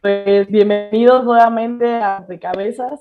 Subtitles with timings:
[0.00, 2.98] Pues bienvenidos nuevamente a De Cabezas.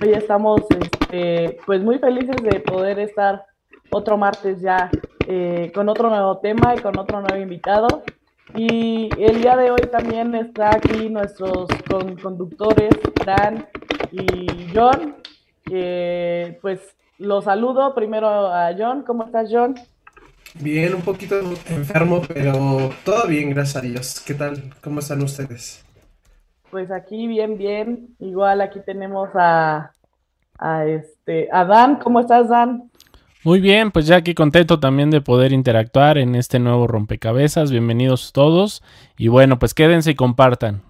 [0.00, 3.44] Hoy estamos este, pues muy felices de poder estar
[3.90, 4.88] otro martes ya
[5.26, 8.04] eh, con otro nuevo tema y con otro nuevo invitado.
[8.54, 11.66] Y el día de hoy también está aquí nuestros
[12.22, 12.90] conductores,
[13.26, 13.66] Dan
[14.12, 15.16] y John.
[16.62, 19.02] pues los saludo primero a John.
[19.02, 19.74] ¿Cómo estás, John?
[20.54, 24.20] Bien, un poquito enfermo, pero todo bien, gracias a Dios.
[24.20, 24.74] ¿Qué tal?
[24.82, 25.84] ¿Cómo están ustedes?
[26.70, 28.16] Pues aquí bien, bien.
[28.18, 29.92] Igual aquí tenemos a,
[30.58, 31.96] a este a Dan.
[31.96, 32.90] ¿Cómo estás, Dan?
[33.44, 37.70] Muy bien, pues ya aquí contento también de poder interactuar en este nuevo rompecabezas.
[37.70, 38.82] Bienvenidos todos.
[39.16, 40.82] Y bueno, pues quédense y compartan.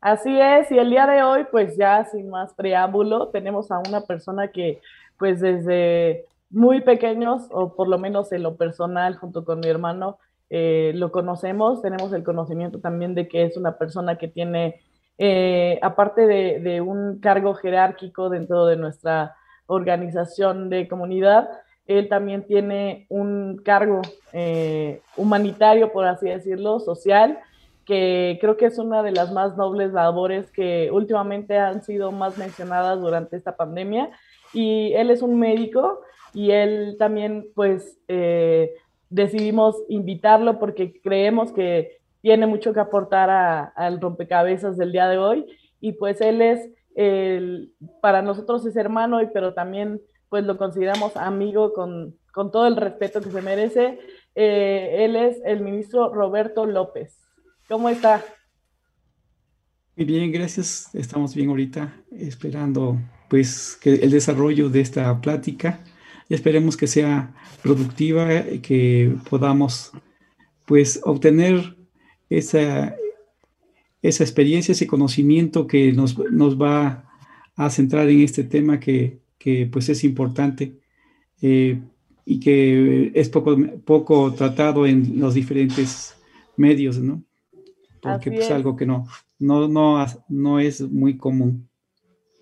[0.00, 4.00] Así es, y el día de hoy, pues ya sin más preámbulo, tenemos a una
[4.00, 4.80] persona que,
[5.16, 10.18] pues desde muy pequeños, o por lo menos en lo personal, junto con mi hermano,
[10.50, 14.82] eh, lo conocemos, tenemos el conocimiento también de que es una persona que tiene,
[15.16, 19.34] eh, aparte de, un cargo jerárquico dentro de nuestra
[19.66, 21.48] organización de comunidad,
[21.86, 24.02] él también tiene un cargo
[24.34, 27.38] eh, humanitario, por así decirlo, social,
[27.86, 32.36] que creo que es una de las más nobles labores que últimamente han sido más
[32.36, 34.10] mencionadas durante esta pandemia.
[34.52, 36.02] Y él es un médico
[36.34, 38.72] y él también pues eh,
[39.10, 45.46] decidimos invitarlo porque creemos que tiene mucho que aportar al rompecabezas del día de hoy
[45.80, 51.72] y pues él es, el, para nosotros es hermano, pero también pues lo consideramos amigo
[51.72, 53.98] con, con todo el respeto que se merece.
[54.34, 57.18] Eh, él es el ministro Roberto López.
[57.68, 58.24] ¿Cómo está?
[59.96, 60.88] Muy bien, gracias.
[60.94, 62.98] Estamos bien ahorita esperando
[63.28, 65.80] pues que el desarrollo de esta plática
[66.34, 68.26] esperemos que sea productiva,
[68.62, 69.92] que podamos
[70.64, 71.76] pues obtener
[72.30, 72.96] esa,
[74.00, 77.04] esa experiencia, ese conocimiento que nos, va
[77.56, 79.20] a centrar en este tema que,
[79.70, 80.80] pues es importante
[81.42, 81.80] eh,
[82.24, 86.16] y que es poco, poco tratado en los diferentes
[86.56, 87.22] medios, ¿no?
[88.00, 89.06] Porque pues, es algo que no,
[89.38, 91.68] no, no, no es muy común.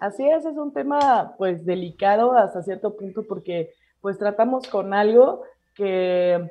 [0.01, 5.43] Así es, es un tema pues delicado hasta cierto punto porque pues tratamos con algo
[5.75, 6.51] que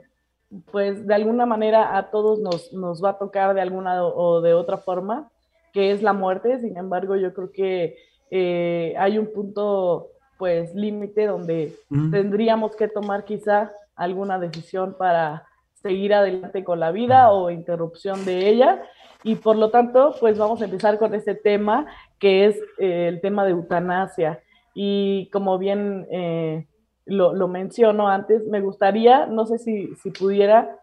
[0.71, 4.77] pues de alguna manera a todos nos, va a tocar de alguna o de otra
[4.77, 5.29] forma,
[5.73, 6.59] que es la muerte.
[6.59, 7.97] Sin embargo, yo creo que
[8.31, 11.75] eh, hay un punto pues límite donde
[12.11, 18.47] tendríamos que tomar quizá alguna decisión para seguir adelante con la vida o interrupción de
[18.47, 18.81] ella.
[19.23, 21.87] Y por lo tanto, pues vamos a empezar con este tema,
[22.19, 24.41] que es eh, el tema de eutanasia.
[24.73, 26.65] Y como bien eh,
[27.09, 30.77] lo, menciono antes, me gustaría, no sé si, si pudiera,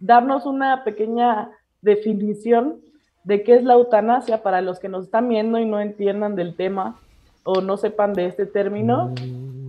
[0.00, 1.50] darnos una pequeña
[1.82, 2.80] definición
[3.24, 6.56] de qué es la eutanasia para los que nos están viendo y no entiendan del
[6.56, 6.98] tema
[7.42, 9.14] o no sepan de este término,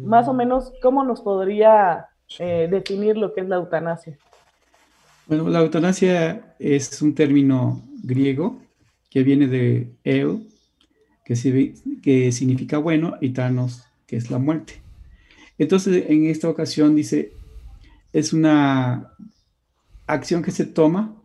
[0.04, 2.08] más o menos cómo nos podría
[2.40, 4.18] eh, definir lo que es la eutanasia.
[5.28, 8.58] Bueno, la eutanasia es un término griego
[9.10, 10.42] que viene de eu,
[11.24, 11.74] que,
[12.04, 14.85] que significa bueno, y thanos, que es la muerte.
[15.58, 17.34] Entonces, en esta ocasión dice,
[18.14, 19.12] es una
[20.08, 21.16] acción que se toma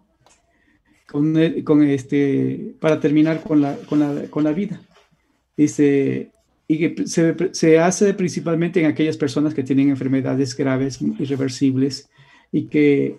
[1.07, 3.77] con, este, para terminar con la,
[4.31, 4.81] con la, vida.
[5.57, 6.31] Dice,
[6.69, 12.09] y que se, hace principalmente en aquellas personas que tienen enfermedades graves, irreversibles,
[12.53, 13.19] y que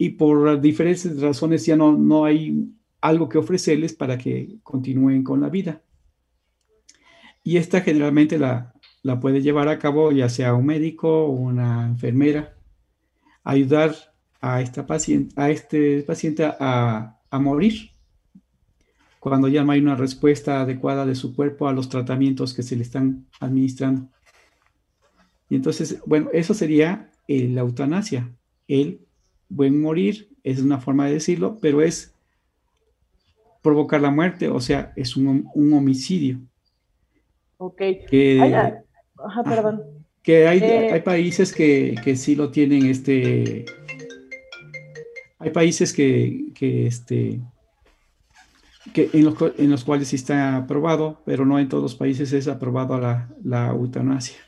[0.00, 2.68] y por diferentes razones ya no, no hay
[3.00, 5.82] algo que ofrecerles para que continúen con la vida.
[7.42, 8.72] Y esta generalmente la,
[9.02, 12.54] la puede llevar a cabo ya sea un médico o una enfermera,
[13.44, 13.94] ayudar
[14.40, 17.90] a, esta paciente, a este paciente a, a morir
[19.20, 22.76] cuando ya no hay una respuesta adecuada de su cuerpo a los tratamientos que se
[22.76, 24.08] le están administrando.
[25.50, 28.30] Y entonces, bueno, eso sería la eutanasia.
[28.68, 29.00] El
[29.48, 32.14] buen morir es una forma de decirlo, pero es
[33.62, 36.38] provocar la muerte, o sea, es un, homicidio.
[37.56, 37.82] Ok.
[38.08, 38.74] Que,
[39.24, 39.82] Ajá, perdón.
[40.22, 43.64] Que hay, eh, hay países que, que, sí lo tienen, este...
[45.38, 47.40] Hay países que, que este,
[48.92, 52.32] que en, los, en los cuales sí está aprobado, pero no en todos los países
[52.32, 54.38] es aprobado la, la eutanasia.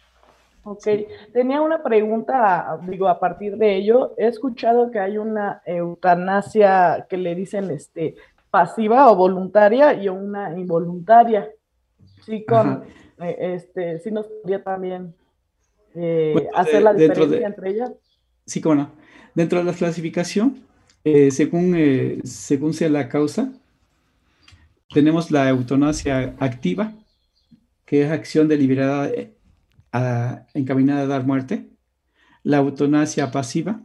[0.62, 0.86] Ok,
[1.32, 7.16] tenía una pregunta, digo, a partir de ello, he escuchado que hay una eutanasia que
[7.16, 8.14] le dicen este,
[8.50, 11.48] pasiva o voluntaria y una involuntaria.
[12.26, 12.84] Sí, con,
[13.20, 15.14] este, sí nos podría también
[15.94, 17.92] eh, hacer la diferencia entre ellas.
[18.46, 18.90] Sí, bueno,
[19.34, 20.58] dentro de la clasificación,
[21.04, 23.52] eh, según, según sea la causa,
[24.92, 26.92] tenemos la eutanasia activa,
[27.84, 29.32] que es acción deliberada eh,
[30.54, 31.66] encaminada a dar muerte.
[32.42, 33.82] La eutanasia pasiva,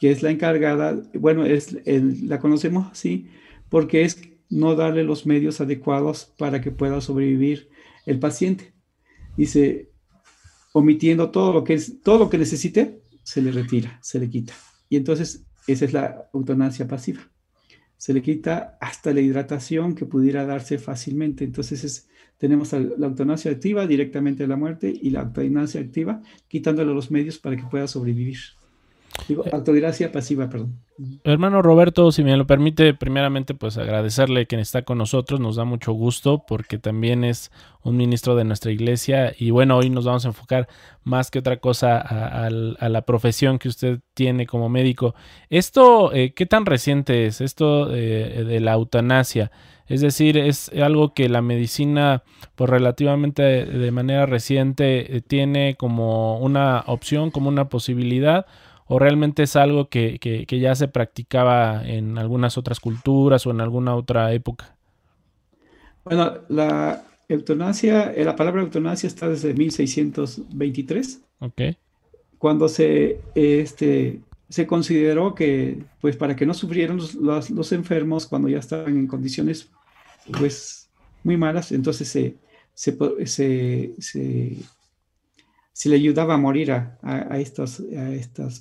[0.00, 3.28] que es la encargada, bueno, es, la conocemos así
[3.68, 7.68] porque es no darle los medios adecuados para que pueda sobrevivir
[8.06, 8.72] el paciente.
[9.36, 9.90] Dice,
[10.72, 14.54] omitiendo todo lo que es, todo lo que necesite, se le retira, se le quita.
[14.88, 17.28] Y entonces esa es la eutanasia pasiva
[17.96, 21.44] se le quita hasta la hidratación que pudiera darse fácilmente.
[21.44, 27.10] Entonces tenemos la eutanasia activa directamente a la muerte y la eutanasia activa quitándole los
[27.10, 28.38] medios para que pueda sobrevivir.
[29.28, 30.78] Digo, autogracia pasiva, perdón.
[31.24, 35.64] Hermano Roberto, si me lo permite, primeramente pues agradecerle que está con nosotros, nos da
[35.64, 37.50] mucho gusto porque también es
[37.82, 40.68] un ministro de nuestra iglesia y bueno, hoy nos vamos a enfocar
[41.02, 45.14] más que otra cosa a, la profesión que usted tiene como médico.
[45.50, 49.50] Esto, eh, ¿qué tan reciente es esto de la eutanasia?
[49.88, 52.24] Es decir, es algo que la medicina,
[52.56, 58.46] pues relativamente de manera reciente, eh, tiene como una opción, como una posibilidad
[58.86, 63.96] o realmente es algo que, ya se practicaba en algunas otras culturas o en alguna
[63.96, 64.76] otra época?
[66.04, 71.20] Bueno, la eutanasia, eh, la palabra eutanasia está desde 1623.
[71.40, 71.62] Ok.
[72.38, 77.14] Cuando se, este, se consideró que, pues, para que no sufrieran los,
[77.50, 79.68] los, enfermos cuando ya estaban en condiciones,
[80.38, 80.88] pues,
[81.24, 82.36] muy malas, entonces se,
[82.72, 82.96] se
[83.98, 84.56] se
[85.84, 87.82] le ayudaba a morir a, estos,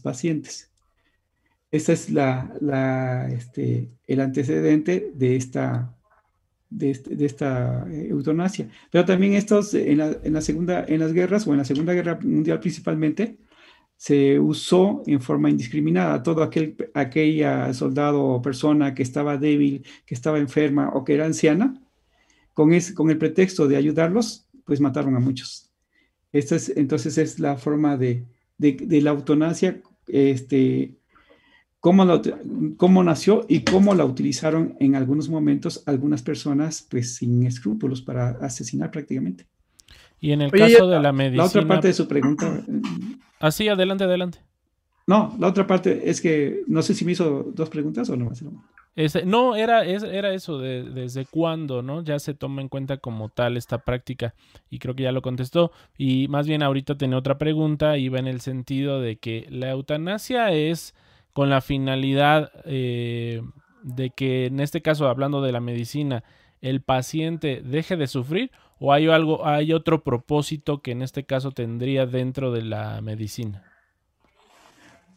[0.04, 0.70] pacientes.
[1.72, 2.20] Este es el
[4.20, 5.96] antecedente de esta,
[6.78, 8.70] este, eh, eutanasia.
[8.92, 12.60] Pero también estos, en la, segunda, en las guerras o en la Segunda Guerra Mundial
[12.60, 13.38] principalmente,
[13.96, 16.22] se usó en forma indiscriminada.
[16.22, 21.26] Todo aquel aquella soldado o persona que estaba débil, que estaba enferma o que era
[21.26, 21.82] anciana,
[22.54, 25.72] con el pretexto de ayudarlos, pues mataron a muchos.
[26.36, 28.26] Esta es, entonces es la forma de,
[28.60, 30.96] la eutanasia, este,
[31.80, 32.06] cómo,
[32.76, 38.32] cómo, nació y cómo la utilizaron en algunos momentos algunas personas pues sin escrúpulos para
[38.42, 39.48] asesinar prácticamente.
[40.20, 41.44] Y en el caso de la medicina...
[41.44, 42.66] La otra parte de su pregunta...
[43.40, 44.40] Así, ah, adelante, adelante.
[45.08, 48.30] No, la otra parte es que no sé si me hizo dos preguntas o no.
[49.26, 52.02] No, era, era eso, de, desde cuándo, ¿no?
[52.02, 54.34] Ya se toma en cuenta como tal esta práctica.
[54.70, 55.72] Y creo que ya lo contestó.
[55.98, 60.52] Y más bien ahorita tenía otra pregunta, iba en el sentido de que la eutanasia
[60.52, 60.96] es
[61.34, 63.42] con la finalidad eh,
[63.84, 66.24] de que, en este caso, hablando de la medicina,
[66.62, 71.52] el paciente deje de sufrir o hay algo, hay otro propósito que en este caso
[71.52, 73.64] tendría dentro de la medicina.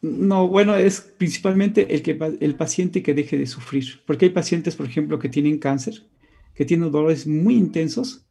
[0.00, 4.76] No, bueno, es principalmente el, que, el paciente que deje de sufrir, porque hay pacientes,
[4.76, 6.07] por ejemplo, que tienen cáncer,
[6.55, 8.25] que tienen dolores muy intensos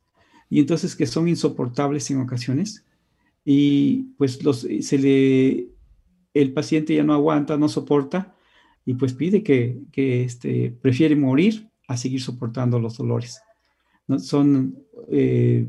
[0.50, 2.86] y entonces que son insoportables en ocasiones
[3.44, 5.70] y pues los, se le,
[6.34, 8.36] el paciente ya no aguanta, no soporta
[8.86, 13.42] y pues pide que, que este, prefiere morir a seguir soportando los dolores.
[14.20, 14.78] Son
[15.12, 15.68] eh,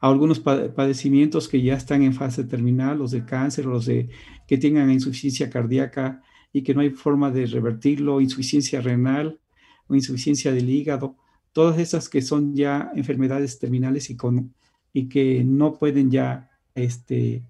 [0.00, 4.08] algunos padecimientos que ya están en fase terminal, los de cáncer, los de
[4.46, 9.40] que tengan insuficiencia cardíaca y que no hay forma de revertirlo, insuficiencia renal
[9.88, 11.16] o insuficiencia del hígado,
[11.52, 14.54] todas esas que son ya enfermedades terminales y, con,
[14.92, 17.42] y que no pueden ya este,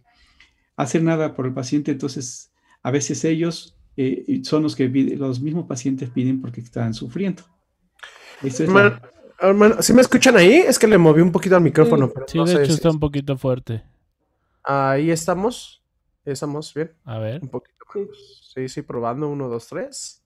[0.77, 2.51] hacer nada por el paciente, entonces
[2.83, 7.43] a veces ellos eh, son los que los mismos pacientes piden porque están sufriendo.
[8.43, 8.71] Eso es
[9.41, 10.55] Hermano, ¿sí me escuchan ahí?
[10.55, 12.13] Es que le moví un poquito al micrófono.
[12.27, 13.85] Sí, de hecho está un poquito fuerte.
[14.65, 15.83] Ahí estamos.
[16.25, 16.93] estamos bien.
[17.05, 17.43] A ver.
[17.43, 17.79] Un poquito
[18.55, 19.29] Sí, sí, probando.
[19.29, 20.23] Uno, dos, tres.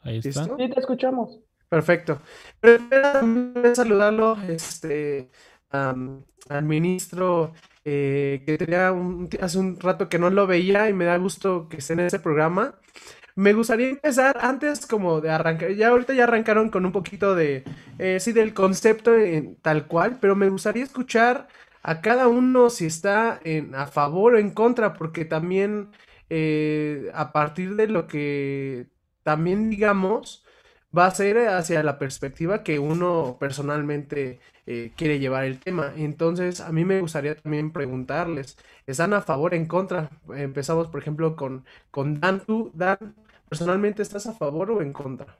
[0.00, 0.44] Ahí está.
[0.44, 1.38] Sí, te escuchamos.
[1.68, 2.20] Perfecto.
[2.60, 5.30] Pero saludarlo este,
[5.70, 7.54] al ministro
[7.84, 8.92] eh, que tenía
[9.40, 12.18] hace un rato que no lo veía y me da gusto que esté en ese
[12.18, 12.78] programa.
[13.34, 17.64] Me gustaría empezar antes como de arrancar, ya ahorita ya arrancaron con un poquito de,
[17.98, 21.48] eh, sí, del concepto en, tal cual, pero me gustaría escuchar
[21.82, 25.90] a cada uno si está en, a favor o en contra, porque también
[26.30, 28.88] eh, a partir de lo que
[29.22, 30.44] también digamos,
[30.96, 35.92] va a ser hacia la perspectiva que uno personalmente eh, quiere llevar el tema.
[35.96, 40.10] Entonces, a mí me gustaría también preguntarles, ¿están a favor en contra?
[40.34, 42.42] Empezamos, por ejemplo, con, con Dan.
[42.46, 43.14] ¿Tú, Dan,
[43.48, 45.38] personalmente estás a favor o en contra?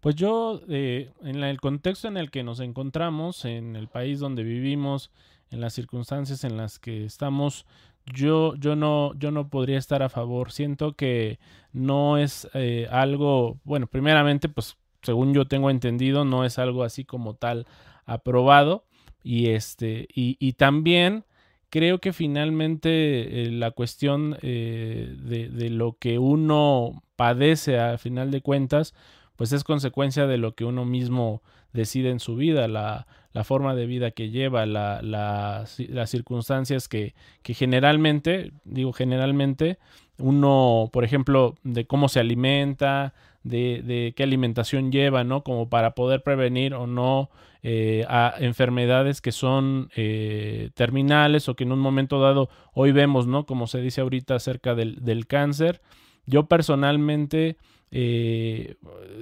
[0.00, 4.42] Pues yo, eh, en el contexto en el que nos encontramos, en el país donde
[4.42, 5.10] vivimos,
[5.50, 7.64] en las circunstancias en las que estamos,
[8.06, 10.52] yo, yo, no, yo no podría estar a favor.
[10.52, 11.38] Siento que
[11.72, 17.04] no es eh, algo, bueno, primeramente, pues según yo tengo entendido, no es algo así
[17.04, 17.66] como tal
[18.04, 18.84] aprobado.
[19.22, 21.24] Y este, y, también
[21.70, 28.30] creo que finalmente eh, la cuestión eh, de, de, lo que uno padece a final
[28.30, 28.94] de cuentas,
[29.36, 31.42] pues es consecuencia de lo que uno mismo
[31.72, 37.14] decide en su vida, la, la forma de vida que lleva, la, las circunstancias que,
[37.42, 39.78] que, generalmente, digo generalmente,
[40.18, 43.12] uno, por ejemplo, de cómo se alimenta,
[43.42, 45.42] de, de qué alimentación lleva, ¿no?
[45.42, 47.28] Como para poder prevenir o no
[47.64, 53.26] eh, a enfermedades que son eh, terminales o que en un momento dado hoy vemos,
[53.26, 53.46] ¿no?
[53.46, 55.82] Como se dice ahorita acerca del, del cáncer.
[56.24, 57.56] Yo personalmente
[57.96, 58.74] eh,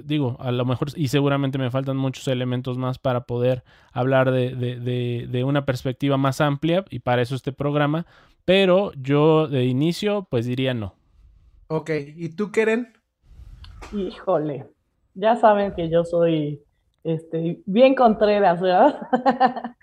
[0.03, 5.43] digo, a lo mejor, y seguramente me faltan muchos elementos más para poder hablar de,
[5.45, 8.07] una perspectiva más amplia, y para eso este programa,
[8.45, 10.95] pero yo de inicio, pues diría no.
[11.67, 12.93] Ok, ¿y tú, Keren?
[13.93, 14.65] Híjole,
[15.13, 16.59] ya saben que yo soy
[17.03, 19.07] este, bien contreras, ¿verdad?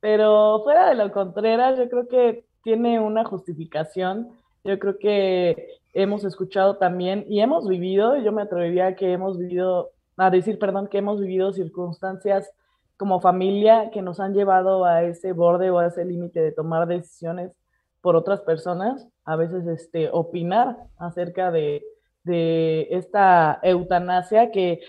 [0.00, 4.28] pero fuera de lo contreras, yo creo que tiene una justificación.
[4.62, 9.38] Yo creo que hemos escuchado también y hemos vivido, yo me atrevería a que hemos
[9.38, 12.50] vivido, a decir, perdón, que hemos vivido circunstancias
[12.96, 16.88] como familia que nos han llevado a ese borde o a ese límite de tomar
[16.88, 17.52] decisiones
[18.00, 21.84] por otras personas, a veces este, opinar acerca de,
[22.24, 24.80] de esta eutanasia que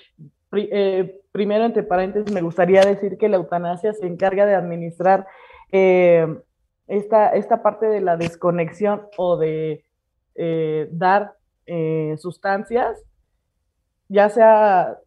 [0.51, 5.27] eh, primero entre paréntesis me gustaría decir que la eutanasia se encarga de administrar
[5.71, 6.27] eh,
[6.87, 9.85] esta, esta parte de la desconexión o de
[10.41, 11.33] eh, dar
[11.65, 12.97] eh, sustancias,
[14.07, 14.97] ya sea,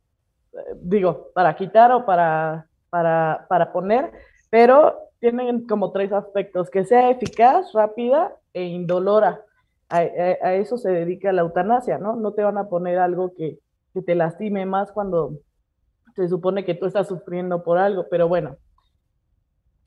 [0.77, 4.13] digo, para quitar o para, para, para poner,
[4.51, 9.41] pero tienen como tres aspectos, que sea eficaz, rápida e indolora.
[9.89, 12.15] A, eso se dedica la eutanasia, ¿no?
[12.17, 13.59] No te van a poner algo que,
[13.95, 15.39] que, te lastime más cuando
[16.15, 18.59] se supone que tú estás sufriendo por algo, pero bueno,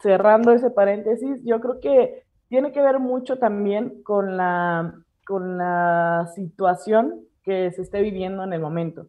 [0.02, 6.28] cerrando ese paréntesis, yo creo que tiene que ver mucho también con la con la
[6.36, 9.08] situación que se esté viviendo en el momento.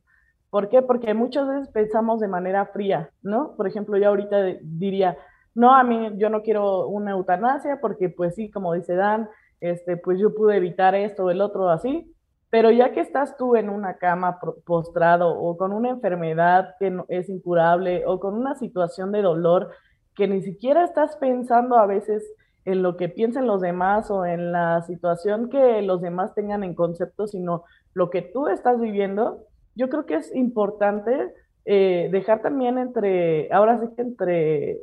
[0.50, 0.82] ¿Por qué?
[0.82, 3.54] Porque muchas veces pensamos de manera fría, ¿no?
[3.56, 5.16] Por ejemplo, yo ahorita diría,
[5.54, 9.28] no, a mí yo no quiero una eutanasia porque pues sí, como dice Dan,
[9.60, 12.14] este, pues yo pude evitar esto o el otro así,
[12.50, 17.28] pero ya que estás tú en una cama postrado o con una enfermedad que es
[17.28, 19.70] incurable o con una situación de dolor
[20.14, 22.24] que ni siquiera estás pensando a veces
[22.66, 26.74] en lo que piensen los demás o en la situación que los demás tengan en
[26.74, 29.44] concepto, sino lo que tú estás viviendo,
[29.76, 31.32] yo creo que es importante
[31.64, 34.78] eh, dejar también entre, ahora sí que entre, eh,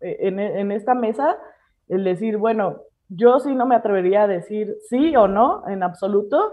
[0.00, 1.38] en, en, esta mesa,
[1.88, 6.52] el decir, bueno, yo sí no me atrevería a decir sí o no en absoluto,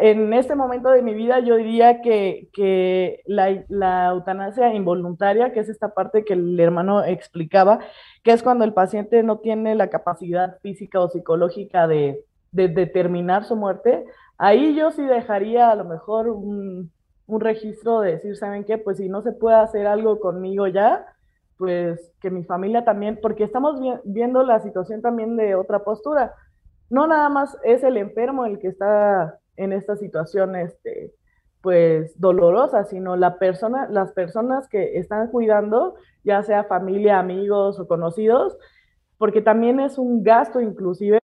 [0.00, 5.60] en este momento de mi vida yo diría que, que la, la, eutanasia involuntaria, que
[5.60, 7.80] es esta parte que el hermano explicaba,
[8.22, 13.44] que es cuando el paciente no tiene la capacidad física o psicológica de, de determinar
[13.44, 14.04] su muerte,
[14.38, 16.90] ahí yo sí dejaría a lo mejor un,
[17.26, 18.78] un registro de decir, ¿saben qué?
[18.78, 21.06] Pues si no se puede hacer algo conmigo ya,
[21.56, 26.34] pues que mi familia también, porque estamos viendo la situación también de otra postura.
[26.90, 31.12] No nada más es el enfermo el que está en esta situación, este,
[31.60, 37.88] pues dolorosa, sino la persona, las personas que están cuidando, ya sea familia, amigos o
[37.88, 38.56] conocidos,
[39.18, 41.18] porque también es un gasto inclusive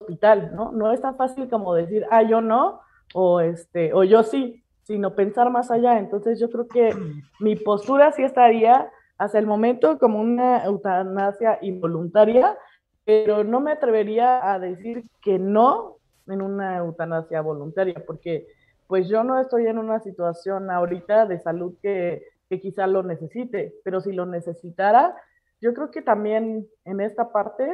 [0.00, 0.72] hospital, ¿no?
[0.72, 2.80] No es tan fácil como decir, ah, yo no,
[3.14, 5.98] o este, o yo sí, sino pensar más allá.
[5.98, 6.90] Entonces yo creo que
[7.40, 12.56] mi postura sí estaría hasta el momento como una eutanasia involuntaria,
[13.04, 15.96] pero no me atrevería a decir que no
[16.28, 18.46] en una eutanasia voluntaria, porque
[18.86, 23.74] pues yo no estoy en una situación ahorita de salud que, que quizá lo necesite,
[23.84, 25.14] pero si lo necesitara,
[25.60, 27.68] yo creo que también en esta parte,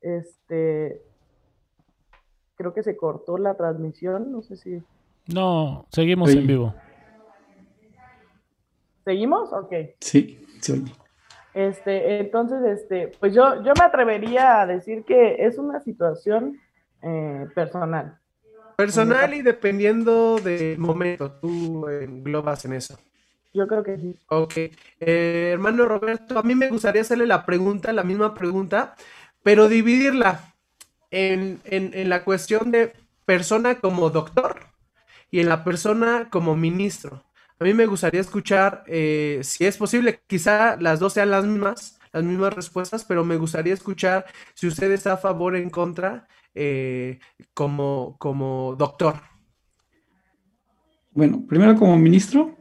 [0.00, 1.02] este,
[2.56, 4.82] creo que se cortó la transmisión, no sé si...
[5.32, 6.74] No, seguimos en vivo.
[9.04, 9.52] ¿Seguimos?
[9.52, 9.72] Ok.
[10.00, 10.84] Sí, sí.
[11.54, 16.60] Este, entonces, este, pues yo, yo me atrevería a decir que es una situación
[17.02, 18.18] eh, personal.
[18.76, 22.98] Personal y dependiendo del momento, tú englobas en eso.
[23.54, 24.14] Yo creo que sí.
[24.28, 24.52] Ok.
[25.00, 28.94] Eh, hermano Roberto, a mí me gustaría hacerle la pregunta, la misma pregunta,
[29.42, 30.54] pero dividirla
[31.10, 31.60] en,
[32.08, 32.92] la cuestión de
[33.24, 34.58] persona como doctor
[35.30, 37.24] y en la persona como ministro.
[37.58, 41.98] A mí me gustaría escuchar, eh, si es posible, quizá las dos sean las mismas,
[42.12, 46.28] las mismas respuestas, pero me gustaría escuchar si usted está a favor o en contra
[46.56, 47.18] eh,
[47.54, 49.20] como, como doctor.
[51.12, 52.56] Bueno, primero como ministro,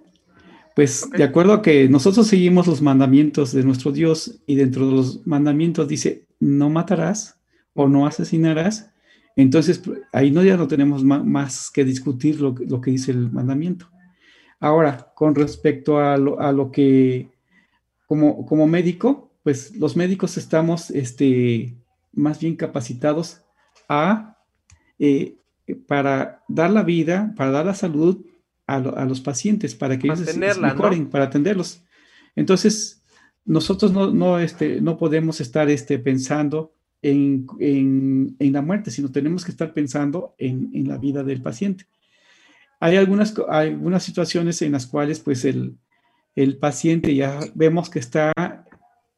[0.75, 4.91] pues de acuerdo a que nosotros seguimos los mandamientos de nuestro Dios y dentro de
[4.91, 7.39] los mandamientos dice, no matarás
[7.73, 8.91] o no asesinarás,
[9.37, 13.89] entonces ahí no ya no tenemos más, que discutir lo, que dice el mandamiento.
[14.59, 17.29] Ahora, con respecto a lo, que,
[18.07, 21.77] como, como médico, pues los médicos estamos este,
[22.11, 23.44] más bien capacitados
[23.89, 24.37] a,
[24.99, 25.35] eh,
[25.87, 28.25] para dar la vida, para dar la salud
[28.67, 31.83] a, los pacientes para que ellos mejoren, para atenderlos.
[32.35, 33.03] Entonces,
[33.45, 39.11] nosotros no, no, este, no podemos estar este, pensando en, en, en, la muerte, sino
[39.11, 41.85] tenemos que estar pensando en, en, la vida del paciente.
[42.79, 45.77] Hay algunas, algunas situaciones en las cuales pues el,
[46.35, 48.33] el paciente ya vemos que está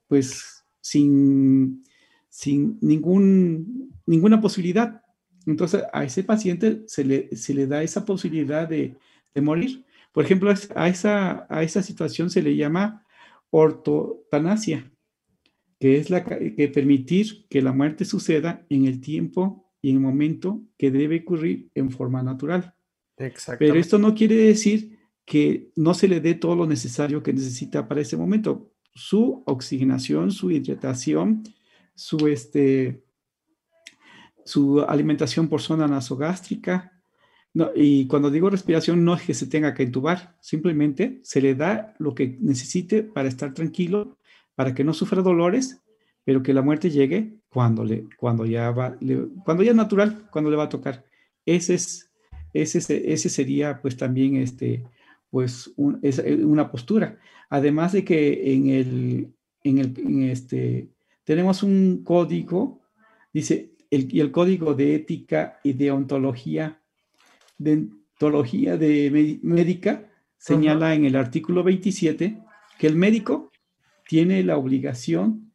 [0.08, 1.84] pues sin,
[2.30, 5.04] sin ningún, ninguna posibilidad.
[5.46, 8.96] Entonces a ese paciente se le, se le da esa posibilidad de,
[9.36, 9.86] de morir.
[10.12, 13.06] Por ejemplo, a esa, a esa situación se le llama
[13.52, 14.92] ortotanasia,
[15.80, 20.02] que es la que permitir que la muerte suceda en el tiempo y en el
[20.02, 22.74] momento que debe ocurrir en forma natural.
[23.60, 27.88] Pero esto no quiere decir que no se le dé todo lo necesario que necesita
[27.88, 28.72] para ese momento.
[28.94, 31.44] Su oxigenación, su hidratación,
[31.94, 33.04] su, este,
[34.48, 36.94] su alimentación por zona nasogástrica,
[37.76, 41.96] y cuando digo respiración, no es que se tenga que entubar, simplemente se le da
[41.98, 44.18] lo que necesite para estar tranquilo,
[44.56, 45.82] para que no sufra dolores,
[46.24, 48.98] pero que la muerte llegue cuando, le, cuando, ya, va,
[49.44, 51.06] cuando ya es natural, cuando le va a tocar.
[51.46, 52.12] Ese, es,
[52.54, 54.84] ese, ese sería pues también este,
[55.30, 57.18] pues eh, una postura.
[57.50, 59.34] Además de que en el,
[59.64, 60.90] en el en este,
[61.24, 62.82] tenemos un código,
[63.34, 66.82] dice, el, y el código de ética y de ontología
[67.58, 72.38] Dentología de médica señala en el artículo 27
[72.78, 73.52] que el médico
[74.08, 75.54] tiene la obligación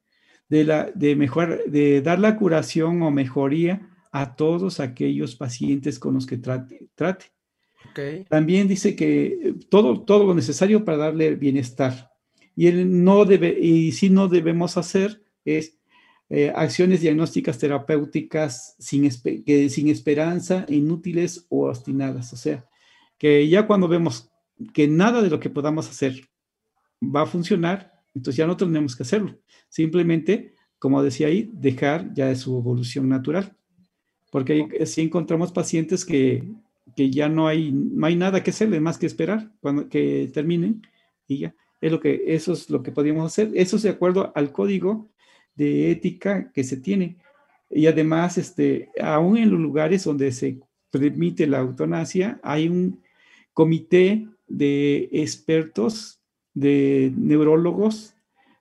[0.48, 6.14] de, la, de, mejor, de dar la curación o mejoría a todos aquellos pacientes con
[6.14, 6.88] los que trate.
[6.94, 7.26] trate.
[8.28, 12.10] También dice que todo, todo lo necesario para darle bienestar.
[12.56, 15.78] Y, él no debe, y si no debemos hacer es
[16.30, 22.32] eh, acciones diagnósticas terapéuticas sin, sin esperanza, inútiles o obstinadas.
[22.32, 22.64] O sea,
[23.18, 24.30] que ya cuando vemos
[24.72, 26.28] que nada de lo que podamos hacer
[27.02, 29.38] va a funcionar, entonces ya no tenemos que hacerlo.
[29.68, 33.56] Simplemente, como decía ahí, dejar ya de su evolución natural.
[34.30, 36.48] Porque si encontramos pacientes que,
[36.96, 40.82] que, ya no hay, no hay nada que hacerle más que esperar cuando que terminen
[41.28, 41.54] y ya.
[41.80, 43.50] Es lo que, eso es lo que podríamos hacer.
[43.54, 45.11] Eso es de acuerdo al código
[45.54, 47.18] de ética que se tiene.
[47.70, 50.60] Y además, este, aún en los lugares donde se
[50.90, 53.00] permite la eutanasia, hay un
[53.54, 56.20] comité de expertos,
[56.54, 58.14] de neurólogos,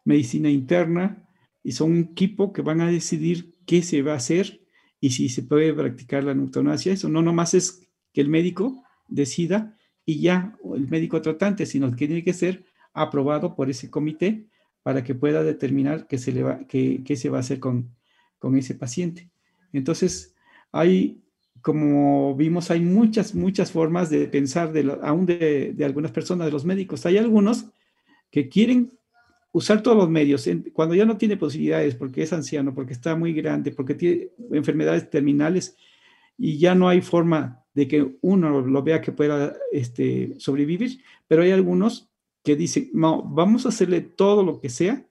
[0.06, 1.28] medicina interna,
[1.64, 4.62] y son un equipo que van a decidir qué se va a hacer
[5.00, 6.94] y si se puede practicar la eutanasia.
[6.94, 12.08] Eso no nomás es que el médico decida y ya, el médico tratante, sino que
[12.08, 14.48] tiene que ser aprobado por ese comité
[14.84, 17.96] para que pueda determinar qué se, va, qué, se va a hacer con,
[18.40, 19.30] con ese paciente.
[19.74, 20.36] Entonces,
[20.72, 21.22] hay,
[21.62, 26.66] como vimos, hay muchas, muchas formas de pensar, aún de, de, algunas personas, de los
[26.66, 27.06] médicos.
[27.06, 27.66] Hay algunos
[28.32, 28.92] que quieren
[29.52, 33.34] usar todos los medios cuando ya no tiene posibilidades, porque es anciano, porque está muy
[33.34, 35.76] grande, porque tiene enfermedades terminales
[36.38, 41.44] y ya no hay forma de que uno lo vea que pueda este, sobrevivir, pero
[41.44, 42.11] hay algunos
[42.44, 45.06] que dice, no, vamos a hacerle todo lo que sea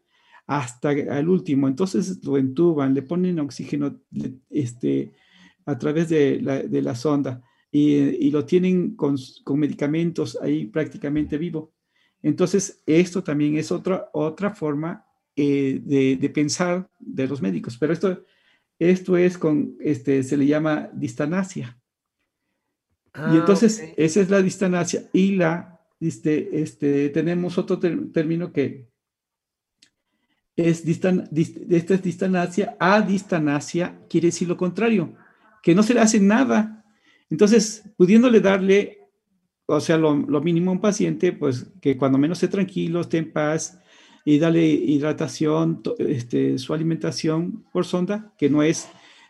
[0.47, 1.69] hasta el último.
[1.69, 4.01] Entonces lo entuban, le ponen oxígeno
[4.51, 5.13] este,
[5.65, 6.41] a través de
[6.83, 9.17] la, sonda y, lo tienen con,
[9.55, 11.73] medicamentos ahí prácticamente vivo.
[12.23, 18.25] Entonces, esto también es otra, otra forma eh, de, pensar de los médicos, pero esto,
[18.79, 21.79] esto es con, este, se le llama distanasia.
[23.07, 28.89] y ah, entonces, esa es la distanasia y la, este, este, tenemos otro término que
[30.57, 35.15] es distan, esta es distanasia, a distanasia quiere decir lo contrario,
[35.63, 36.85] que no se le hace nada.
[37.29, 38.99] Entonces, pudiéndole darle,
[39.67, 43.33] o sea, lo, mínimo a un paciente, pues que cuando menos esté tranquilo, esté en
[43.33, 43.79] paz
[44.25, 48.89] y darle hidratación, este, su alimentación por sonda, que no es,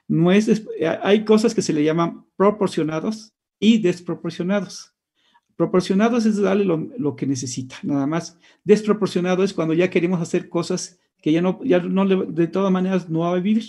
[0.09, 0.67] no es,
[1.03, 4.90] hay cosas que se le llaman proporcionados y desproporcionados.
[5.61, 8.39] Proporcionados es darle lo, que necesita, nada más.
[8.65, 13.11] Desproporcionado es cuando ya queremos hacer cosas que ya no, ya no de todas maneras
[13.11, 13.67] no va a vivir.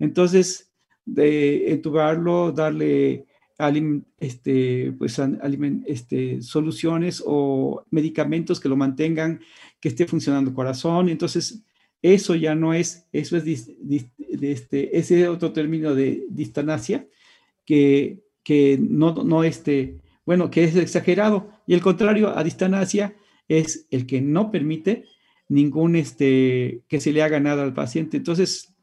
[0.00, 0.72] Entonces,
[1.04, 3.26] de entubarlo, darle
[4.18, 5.20] este, pues,
[5.86, 9.38] este, soluciones o medicamentos que lo mantengan,
[9.78, 11.08] que esté funcionando el corazón.
[11.08, 11.62] Entonces,
[12.02, 17.06] eso ya no es, eso es este, ese otro término de distanasia
[17.64, 21.50] que, que no, no este, bueno, que es exagerado.
[21.66, 23.16] Y el contrario a distanasia
[23.48, 25.04] es el que no permite
[25.48, 28.16] ningún, este, que se le haga nada al paciente.
[28.16, 28.74] Entonces,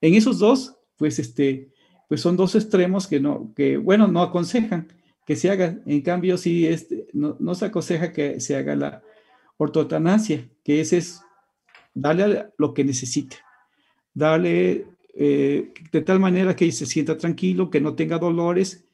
[0.00, 1.70] en esos dos, pues, este,
[2.08, 4.88] pues son dos extremos que no, que, bueno, no aconsejan
[5.26, 5.78] que se haga.
[5.84, 9.02] En cambio, sí, este, no, se aconseja que se haga la
[9.58, 11.20] ortotanasia, que ese es
[11.92, 13.36] darle lo que necesite,
[14.14, 18.86] darle eh, de tal manera que se sienta tranquilo, que no tenga dolores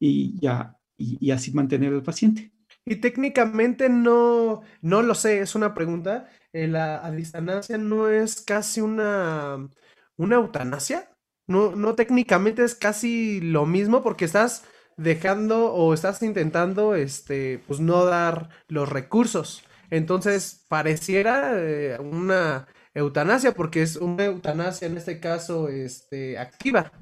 [0.00, 0.78] y ya,
[1.20, 2.52] y, así mantener al paciente.
[2.84, 6.28] Y técnicamente no, no lo sé, es una pregunta.
[6.52, 9.68] Eh, la adistanasia no es casi una,
[10.16, 11.08] una eutanasia.
[11.46, 14.64] No, no técnicamente es casi lo mismo porque estás
[14.96, 19.64] dejando o estás intentando este pues no dar los recursos.
[19.90, 26.92] Entonces, pareciera eh, una eutanasia porque es una eutanasia en este caso este activa.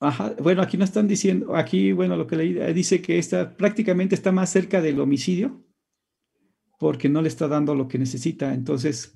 [0.00, 4.14] Ajá, bueno, aquí no están diciendo, aquí, bueno, lo que leí dice que esta prácticamente
[4.14, 5.62] está más cerca del homicidio
[6.78, 8.54] porque no le está dando lo que necesita.
[8.54, 9.14] Entonces,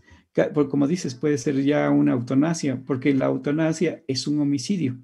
[0.68, 4.98] como dices, puede ser ya una eutanasia, porque la eutanasia es un homicidio.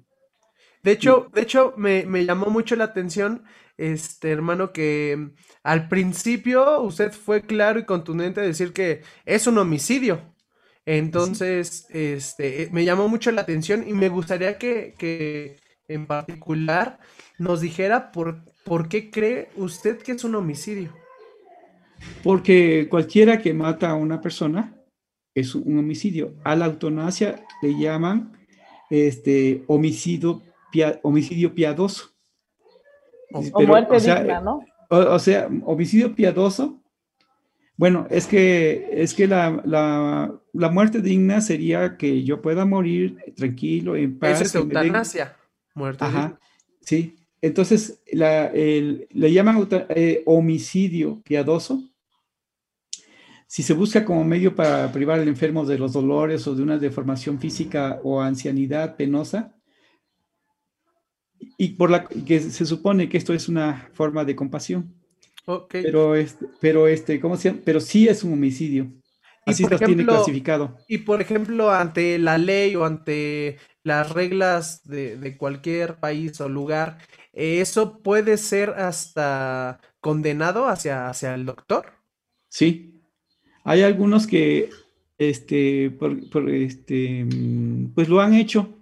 [0.83, 3.43] De hecho, de hecho me, llamó mucho la atención,
[3.77, 5.31] este hermano, que
[5.63, 10.21] al principio usted fue claro y contundente a decir que es un homicidio.
[10.85, 16.99] Entonces, este, me llamó mucho la atención y me gustaría que, que en particular
[17.37, 20.93] nos dijera por, por qué cree usted que es un homicidio.
[22.23, 24.75] Porque cualquiera que mata a una persona
[25.33, 26.35] es un homicidio.
[26.43, 28.33] A la eutanasia le llaman
[28.89, 30.41] este, homicidio,
[31.03, 32.11] homicidio piadoso.
[33.33, 34.65] O, muerte digna, ¿no?
[34.89, 36.81] O, sea, homicidio piadoso.
[37.77, 39.61] Bueno, es que, es que la,
[40.53, 44.41] la, muerte digna sería que yo pueda morir tranquilo, en paz.
[44.41, 45.37] es eutanasia.
[45.73, 46.39] Muerte Ajá,
[46.81, 47.15] sí.
[47.41, 51.81] Entonces, la, le llaman eh, homicidio piadoso
[53.51, 56.77] si se busca como medio para privar al enfermo de los dolores o de una
[56.77, 59.57] deformación física o ancianidad penosa,
[61.57, 64.95] y por la que se supone que esto es una forma de compasión.
[65.69, 67.61] Pero este, pero este, ¿cómo se llama?
[67.65, 68.89] Pero sí es un homicidio.
[69.45, 70.77] Así se tiene clasificado.
[70.87, 76.49] Y por ejemplo, ante la ley o ante las reglas de, de cualquier país o
[76.49, 76.99] lugar,
[77.33, 81.93] ¿eso puede ser hasta condenado hacia, hacia el doctor?
[82.49, 83.01] Sí,
[83.63, 84.69] hay algunos que,
[85.17, 88.77] este, por, este, mm, pues lo han hecho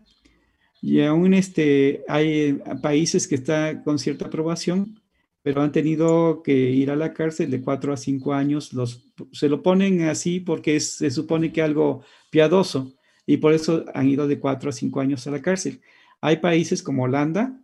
[0.81, 5.01] y aún este, hay países que están con cierta aprobación,
[5.41, 8.73] pero han tenido que ir a la cárcel de cuatro a cinco años.
[8.73, 12.93] Los, se lo ponen así porque se supone que algo piadoso
[13.29, 15.81] y por eso han ido de cuatro a cinco años a la cárcel.
[16.19, 17.61] Hay países como Holanda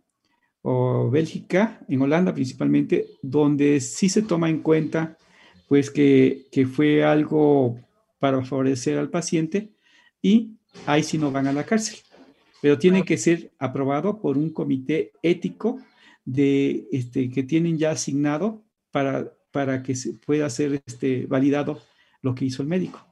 [0.62, 5.18] o Bélgica, en Holanda principalmente, donde sí se toma en cuenta
[5.66, 7.80] pues que, fue algo
[8.20, 9.72] para favorecer al paciente
[10.22, 10.52] y
[10.86, 11.98] ahí sí no van a la cárcel.
[12.62, 15.80] Pero tiene que ser aprobado por un comité ético
[16.24, 21.82] de, este, que tienen ya asignado para, para que se pueda ser este, validado
[22.22, 23.05] lo que hizo el médico.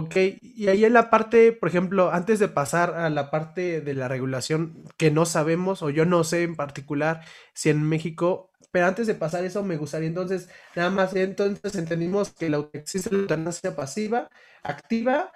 [0.00, 3.94] Ok, y ahí en la parte, por ejemplo, antes de pasar a la parte de
[3.94, 8.86] la regulación que no sabemos, o yo no sé en particular si en México pero
[8.86, 13.22] antes de pasar eso, me gustaría entonces, nada más, entonces entendimos que la, existe la
[13.22, 14.30] eutanasia pasiva,
[14.62, 15.32] activa,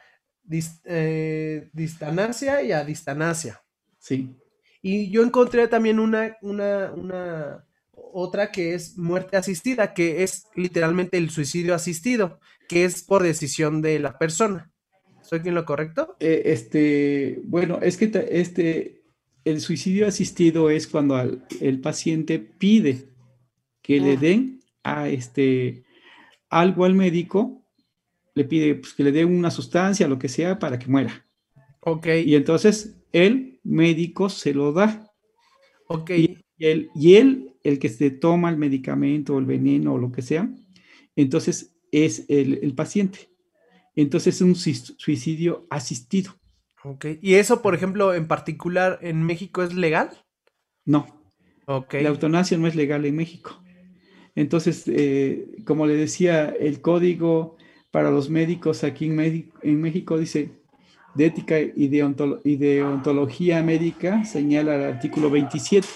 [0.84, 3.64] eh, distanasia y adistanasia.
[3.98, 4.36] Sí.
[4.80, 11.16] Y yo encontré también una, una, una, otra que es muerte asistida, que es literalmente
[11.16, 12.38] el suicidio asistido,
[12.72, 14.72] que es por decisión de la persona.
[15.22, 16.16] ¿Soy quien lo correcto?
[16.20, 19.02] Eh, este, bueno, es que este,
[19.44, 21.20] el suicidio asistido es cuando
[21.60, 23.08] el paciente pide
[23.82, 24.20] que le ah.
[24.20, 25.84] den a este
[26.48, 27.64] algo al médico,
[28.34, 31.26] le pide pues, que le dé una sustancia, lo que sea, para que muera.
[31.80, 32.08] Ok.
[32.24, 35.10] Y entonces el médico se lo da.
[35.88, 36.10] Ok.
[36.10, 40.22] Y, él, y él, el que se toma el medicamento, el veneno o lo que
[40.22, 40.48] sea,
[41.16, 43.30] entonces es el, el paciente.
[43.94, 46.34] Entonces es un suicidio asistido.
[46.84, 47.06] Ok.
[47.20, 50.10] ¿Y eso, por ejemplo, en particular en México es legal?
[50.84, 51.06] No.
[51.66, 51.94] Ok.
[51.94, 53.62] La eutanasia no es legal en México.
[54.34, 57.56] Entonces, eh, como le decía, el código
[57.90, 60.50] para los médicos aquí en, México dice
[61.14, 65.86] de ética y de, ontología médica, señala el artículo 27,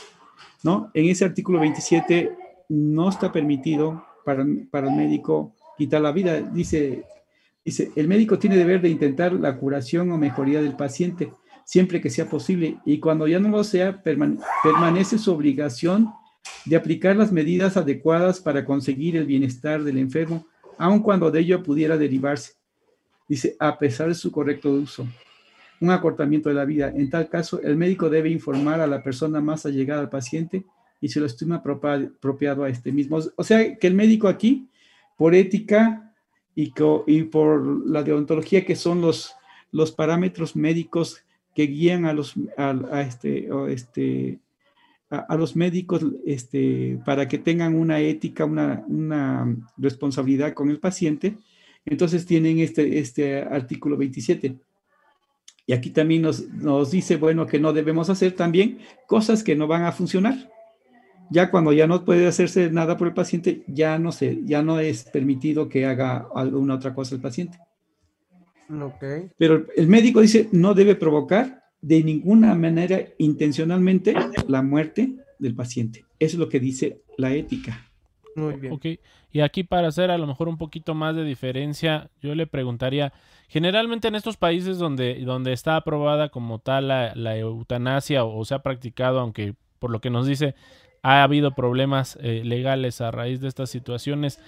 [0.63, 0.91] ¿no?
[0.93, 2.37] En ese artículo 27
[2.69, 6.41] no está permitido para, para el médico quitar la vida.
[6.41, 7.05] Dice,
[7.65, 11.31] dice, el médico tiene deber de intentar la curación o mejoría del paciente
[11.67, 16.09] siempre que sea posible y cuando ya no lo sea, permanece su obligación
[16.65, 20.47] de aplicar las medidas adecuadas para conseguir el bienestar del enfermo,
[20.79, 22.53] aun cuando de ello pudiera derivarse,
[23.29, 25.07] dice, a pesar de su correcto uso,
[25.81, 26.93] un acortamiento de la vida.
[26.95, 30.65] En tal caso, el médico debe informar a la persona más allegada al paciente
[31.01, 33.19] y se lo estima apropiado a este mismo.
[33.35, 34.69] O sea, que el médico aquí,
[35.17, 36.15] por ética
[36.55, 36.71] y,
[37.25, 39.35] por la deontología, que son los,
[39.73, 41.23] los parámetros médicos
[41.55, 44.39] que guían a los a, este, este
[45.11, 51.37] a, los médicos este, para que tengan una ética, una, responsabilidad con el paciente.
[51.85, 54.57] Entonces tienen este, este artículo 27.
[55.69, 59.67] Y aquí también nos, nos dice, bueno, que no debemos hacer también cosas que no
[59.67, 60.51] van a funcionar.
[61.31, 64.79] Ya cuando ya no puede hacerse nada por el paciente, ya no, se, ya no
[64.81, 67.59] es permitido que haga alguna otra cosa el paciente.
[68.69, 69.31] Okay.
[69.39, 74.15] Pero el médico dice, no debe provocar de ninguna manera intencionalmente
[74.49, 76.05] la muerte del paciente.
[76.19, 77.87] Eso es lo que dice la ética.
[78.35, 78.73] Muy bien.
[78.73, 78.87] Ok,
[79.33, 83.13] y aquí para hacer a lo mejor un poquito más de diferencia, yo le preguntaría,
[83.49, 88.63] generalmente en estos países donde, donde está aprobada como tal la, eutanasia o, se ha
[88.63, 90.55] practicado, aunque por lo que nos dice
[91.11, 94.41] ha habido problemas eh, legales a raíz de estas situaciones,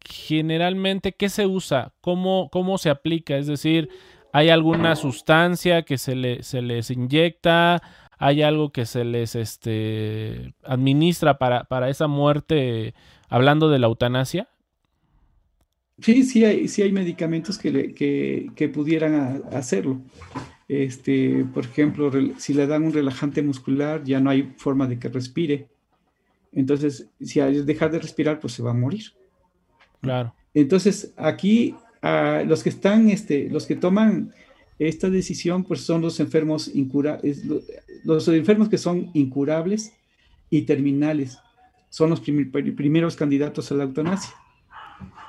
[0.00, 1.92] generalmente, ¿qué se usa?
[2.00, 3.36] ¿Cómo, cómo se aplica?
[3.36, 3.88] Es decir,
[4.36, 7.80] ¿Hay alguna sustancia que se, le, se les inyecta?
[8.18, 12.92] ¿Hay algo que se les este, administra para, para esa muerte,
[13.30, 14.46] hablando de la eutanasia?
[16.00, 20.02] Sí, sí hay, sí hay medicamentos que, que, pudieran hacerlo.
[20.68, 25.08] Este, por ejemplo, si le dan un relajante muscular, ya no hay forma de que
[25.08, 25.68] respire.
[26.56, 29.12] Entonces, si dejar de respirar, pues se va a morir.
[30.00, 30.34] Claro.
[30.54, 31.76] Entonces, aquí
[32.46, 34.32] los que están, este, los que toman
[34.78, 37.44] esta decisión, pues son los enfermos incurables,
[38.04, 39.94] los enfermos que son incurables
[40.48, 41.38] y terminales,
[41.90, 44.34] son los primeros candidatos a la eutanasia.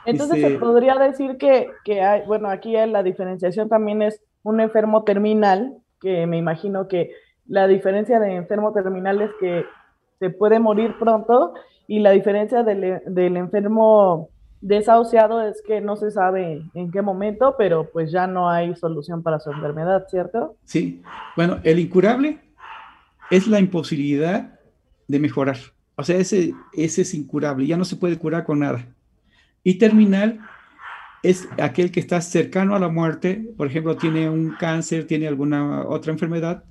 [0.06, 4.62] Entonces se este, podría decir que, que hay, bueno, aquí la diferenciación también es un
[4.62, 7.12] enfermo terminal, que me imagino que
[7.48, 9.66] la diferencia de enfermo terminal es que
[10.20, 11.54] se puede morir pronto
[11.88, 17.56] y la diferencia del, del enfermo Desahuciado es que no se sabe en qué momento,
[17.58, 20.56] pero pues ya no hay solución para su enfermedad, ¿cierto?
[20.64, 21.04] Sí.
[21.36, 22.40] Bueno, el incurable
[23.30, 24.60] es la imposibilidad
[25.08, 25.58] de mejorar.
[25.96, 28.84] O sea, ese, ese es incurable, ya no se puede curar con nada.
[29.64, 30.40] Y terminal
[31.22, 35.86] es aquel que está cercano a la muerte, por ejemplo, tiene un cáncer, tiene alguna
[35.88, 36.64] otra enfermedad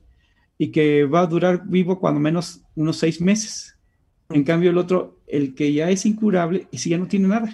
[0.58, 3.76] y que va a durar vivo cuando menos unos seis meses.
[4.30, 7.52] En cambio, el otro, el que ya es incurable, y si ya no tiene nada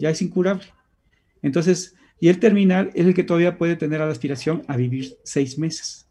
[0.00, 0.64] ya es incurable.
[1.42, 5.58] Entonces, y el terminal es el que todavía puede tener la aspiración a vivir seis
[5.58, 6.06] meses.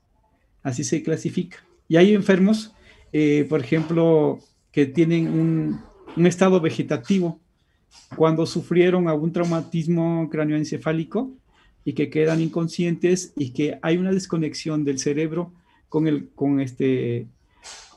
[0.63, 1.57] Así se clasifica.
[1.87, 2.73] Y hay enfermos,
[3.11, 4.39] eh, por ejemplo,
[4.71, 7.39] que tienen un, estado vegetativo
[8.15, 11.31] cuando sufrieron algún traumatismo cráneoencefálico
[11.85, 15.53] y que quedan inconscientes y que hay una desconexión del cerebro
[15.91, 17.27] con, el, con este,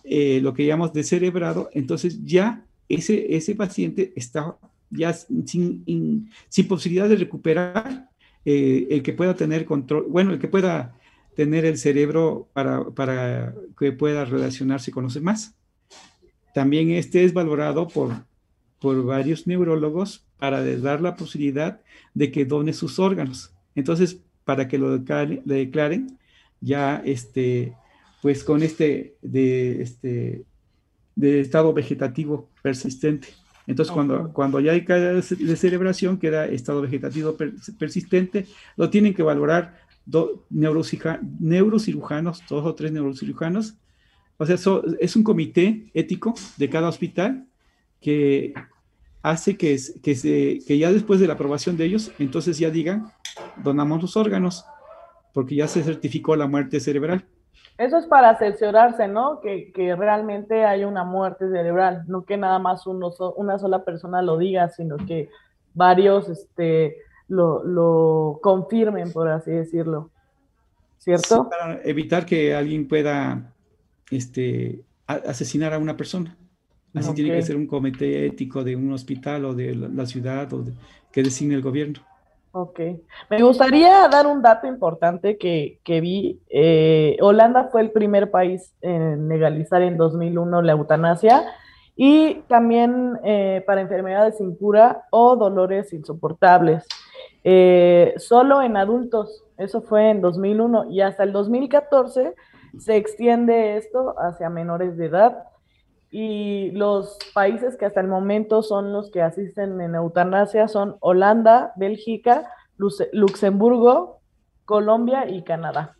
[0.03, 4.57] eh, lo que llamamos descerebrado, entonces ya ese, ese paciente está
[4.91, 8.11] ya sin, sin posibilidad de recuperar
[8.45, 10.99] eh, el que pueda tener control, bueno, el que pueda
[11.37, 15.55] tener el cerebro para, para que pueda relacionarse con los demás.
[16.53, 18.13] También este es valorado por,
[18.81, 21.81] por varios neurólogos para dar la posibilidad
[22.13, 23.55] de que done sus órganos.
[23.77, 26.19] Entonces, para que lo declaren,
[26.61, 27.75] ya este,
[28.25, 30.47] pues con este de, este
[31.15, 33.29] de estado vegetativo persistente.
[33.67, 37.37] Entonces, cuando, cuando ya hay caída de celebración, queda estado vegetativo
[37.79, 43.75] persistente, lo tienen que valorar dos neurocirujanos, dos o tres neurocirujanos.
[44.39, 44.57] O sea,
[45.01, 47.47] es un comité ético de cada hospital
[48.01, 48.55] que
[49.21, 53.13] hace que, que, se, que ya después de la aprobación de ellos, entonces ya digan,
[53.63, 54.65] donamos los órganos,
[55.35, 57.27] porque ya se certificó la muerte cerebral.
[57.77, 59.41] Eso es para cerciorarse, ¿no?
[59.41, 64.23] Que, que, realmente hay una muerte cerebral, no que nada más uno una sola persona
[64.23, 65.29] lo diga, sino que
[65.75, 70.11] varios este, lo, lo confirmen, por así decirlo.
[70.99, 71.51] ¿Cierto?
[71.51, 73.53] para evitar que alguien pueda
[74.11, 76.35] este, asesinar a una persona.
[76.95, 80.65] Así tiene que ser un comité ético de un hospital o de la ciudad o
[81.11, 82.01] que designe el gobierno.
[82.57, 82.79] Ok.
[83.31, 86.41] Me gustaría dar un dato importante que, vi.
[86.49, 91.43] Eh, Holanda fue el primer país en legalizar en 2001 la eutanasia
[91.97, 96.87] y también eh, para enfermedades sin cura o dolores insoportables.
[97.43, 102.37] Eh, solo en adultos, eso fue en 2001 y hasta el 2014
[102.79, 105.43] se extiende esto hacia menores de edad
[106.17, 111.73] y los países que hasta el momento son los que asisten en eutanasia son Holanda,
[111.75, 114.21] Bélgica, Luxemburgo,
[114.65, 115.97] Colombia y Canadá.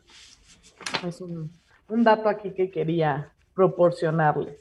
[1.05, 1.51] Es un,
[1.89, 4.61] dato aquí que quería proporcionarles.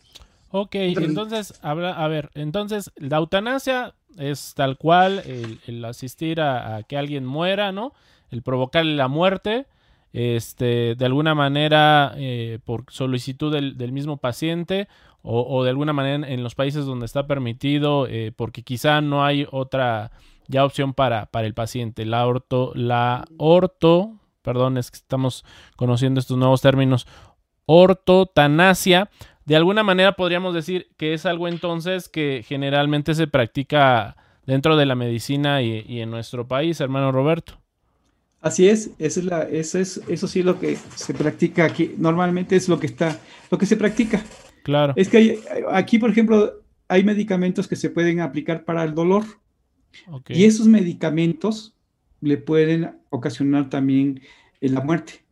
[0.49, 5.21] Ok, entonces, a ver, entonces la eutanasia es tal cual
[5.67, 7.93] el, asistir a, que alguien muera, ¿no?
[8.31, 9.67] El provocarle la muerte,
[10.13, 14.87] este, de alguna manera eh, por solicitud del, mismo paciente
[15.23, 19.47] o, de alguna manera en, los países donde está permitido, eh, porque quizá no hay
[19.51, 20.11] otra
[20.47, 22.05] ya opción para, para el paciente.
[22.05, 25.45] La orto, la orto, perdón, es que estamos
[25.77, 27.07] conociendo estos nuevos términos,
[27.65, 29.09] ortotanasia.
[29.45, 34.85] De alguna manera podríamos decir que es algo entonces que generalmente se practica dentro de
[34.85, 37.59] la medicina y, en nuestro país, hermano Roberto.
[38.41, 41.95] Así es, eso es, la, es, eso sí es lo que se practica aquí.
[41.97, 43.17] Normalmente es lo que está,
[43.49, 44.21] lo que se practica.
[44.63, 44.93] Claro.
[44.95, 45.39] Es que
[45.71, 49.23] aquí, por ejemplo, hay medicamentos que se pueden aplicar para el dolor.
[50.29, 51.75] Y esos medicamentos
[52.19, 54.21] le pueden ocasionar también
[54.59, 55.23] eh, la muerte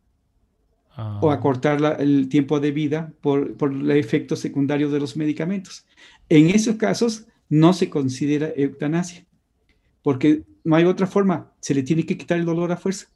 [1.20, 1.34] o ah.
[1.34, 5.86] acortar el tiempo de vida por, por el efecto secundario de los medicamentos.
[6.28, 9.26] En esos casos no se considera eutanasia,
[10.02, 13.08] porque no hay otra forma, se le tiene que quitar el dolor a fuerza.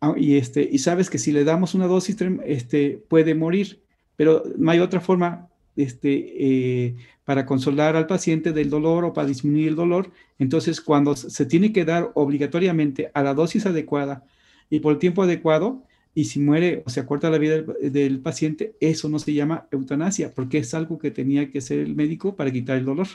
[0.00, 3.82] Ah, y, este, y sabes que si le damos una dosis, este, puede morir
[4.18, 9.28] pero no hay otra forma este, eh, para consolar al paciente del dolor o para
[9.28, 10.10] disminuir el dolor.
[10.40, 14.24] Entonces, cuando se tiene que dar obligatoriamente a la dosis adecuada
[14.68, 15.84] y por el tiempo adecuado,
[16.18, 20.34] y si muere o se acorta la vida del, paciente, eso no se llama eutanasia,
[20.34, 23.06] porque es algo que tenía que hacer el médico para quitar el dolor.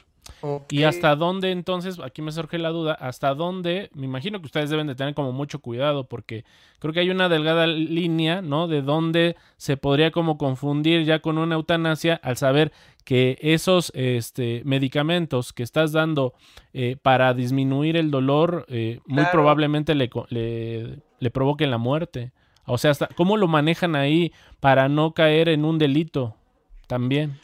[0.70, 4.70] ¿Y hasta dónde entonces, aquí me surge la duda, hasta dónde, me imagino que ustedes
[4.70, 6.46] deben de tener como mucho cuidado, porque
[6.80, 8.70] creo que hay una delgada línea, ¿no?
[8.70, 12.72] De dónde se podría como confundir ya con una eutanasia al saber
[13.04, 16.36] que esos este, medicamentos que estás dando
[16.72, 22.32] eh, para disminuir el dolor eh, muy probablemente le, le, le provoquen la muerte.
[22.65, 26.36] O sea, ¿cómo lo manejan ahí para no caer en un delito
[26.88, 27.39] también?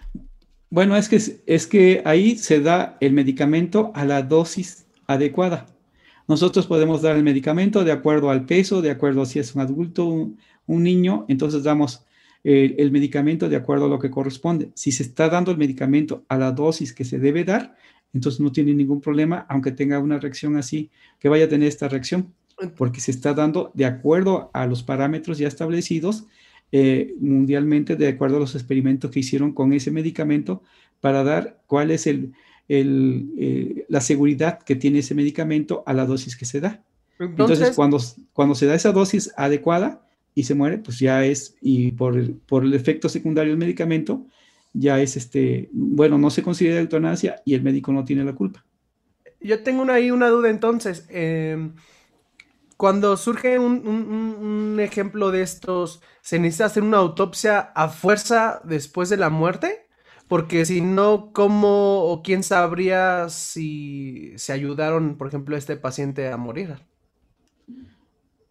[0.69, 5.65] Bueno, es que, es que ahí se da el medicamento a la dosis adecuada.
[6.27, 9.61] Nosotros podemos dar el medicamento de acuerdo al peso, de acuerdo a si es un
[9.61, 12.05] adulto, un, un niño, entonces damos
[12.43, 14.71] el, medicamento de acuerdo a lo que corresponde.
[14.75, 17.75] Si se está dando el medicamento a la dosis que se debe dar,
[18.13, 21.87] entonces no tiene ningún problema, aunque tenga una reacción así, que vaya a tener esta
[21.87, 22.33] reacción
[22.75, 26.25] porque se está dando de acuerdo a los parámetros ya establecidos
[26.71, 30.61] eh, mundialmente, de acuerdo a los experimentos que hicieron con ese medicamento,
[31.01, 32.33] para dar cuál es el,
[32.67, 36.83] eh, la seguridad que tiene ese medicamento a la dosis que se da.
[37.17, 37.99] Entonces, cuando,
[38.33, 42.33] cuando se da esa dosis adecuada y se muere, pues ya es, y por el,
[42.33, 44.25] por el efecto secundario del medicamento,
[44.73, 48.63] ya es este, bueno, no se considera eutanasia y el médico no tiene la culpa.
[49.41, 51.07] Yo tengo ahí una duda entonces.
[51.09, 51.71] Eh,
[52.79, 59.17] cuando surge un, ejemplo de estos, ¿se necesita hacer una autopsia a fuerza después de
[59.17, 59.89] la muerte?
[60.29, 66.29] Porque si no, ¿cómo o quién sabría si se ayudaron, por ejemplo, a este paciente
[66.29, 66.77] a morir?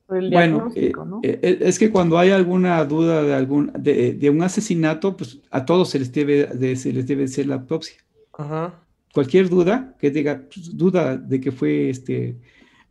[0.08, 5.40] bueno, eh, eh, es que cuando hay alguna duda de, algún, de, un asesinato, pues
[5.50, 7.96] a todos se les debe, se les debe hacer la autopsia.
[9.14, 12.36] Cualquier duda que diga, pues, duda de que fue este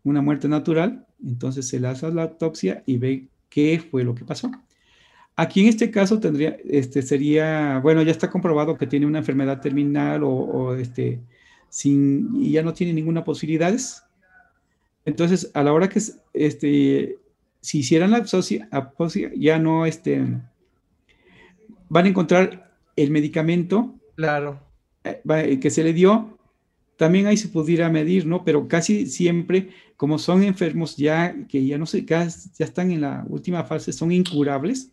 [0.03, 4.25] una muerte natural, entonces se le hace la autopsia y ve qué fue lo que
[4.25, 4.51] pasó.
[5.35, 9.61] Aquí en este caso tendría, este, sería, bueno, ya está comprobado que tiene una enfermedad
[9.61, 11.19] terminal o, este,
[11.69, 13.75] sin, y ya no tiene ninguna posibilidad.
[15.05, 16.01] Entonces, a la hora que,
[16.33, 17.19] este,
[17.61, 20.25] si hicieran la autopsia, ya no, este,
[21.89, 23.93] van a encontrar el medicamento.
[24.15, 24.59] Claro.
[25.03, 26.37] Eh, que se le dio,
[26.97, 28.43] también ahí se pudiera medir, ¿no?
[28.43, 33.25] Pero casi siempre, como son enfermos ya, que ya no sé, ya, están en la
[33.27, 34.91] última fase, son incurables,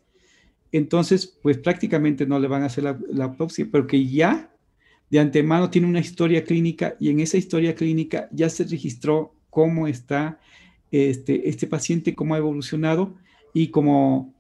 [0.73, 4.51] entonces, pues prácticamente no le van a hacer la, la autopsia, porque ya
[5.11, 9.87] de antemano tiene una historia clínica y en esa historia clínica ya se registró cómo
[9.87, 10.41] está
[10.91, 13.15] este, este paciente, cómo ha evolucionado
[13.53, 14.33] y como,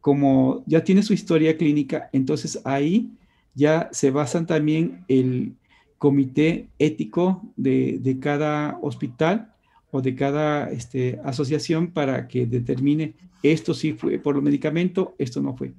[0.00, 3.10] como ya tiene su historia clínica, entonces ahí
[3.54, 5.54] ya se basan también el
[5.98, 9.53] comité ético de, de cada hospital
[9.94, 13.14] o de cada este, asociación para que determine
[13.44, 15.72] esto sí fue por el medicamento, esto no fue.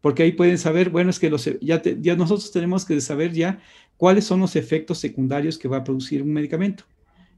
[0.00, 3.60] Porque ahí pueden saber, bueno, es que los, ya, ya nosotros tenemos que saber ya
[3.96, 6.82] cuáles son los efectos secundarios que va a producir un medicamento.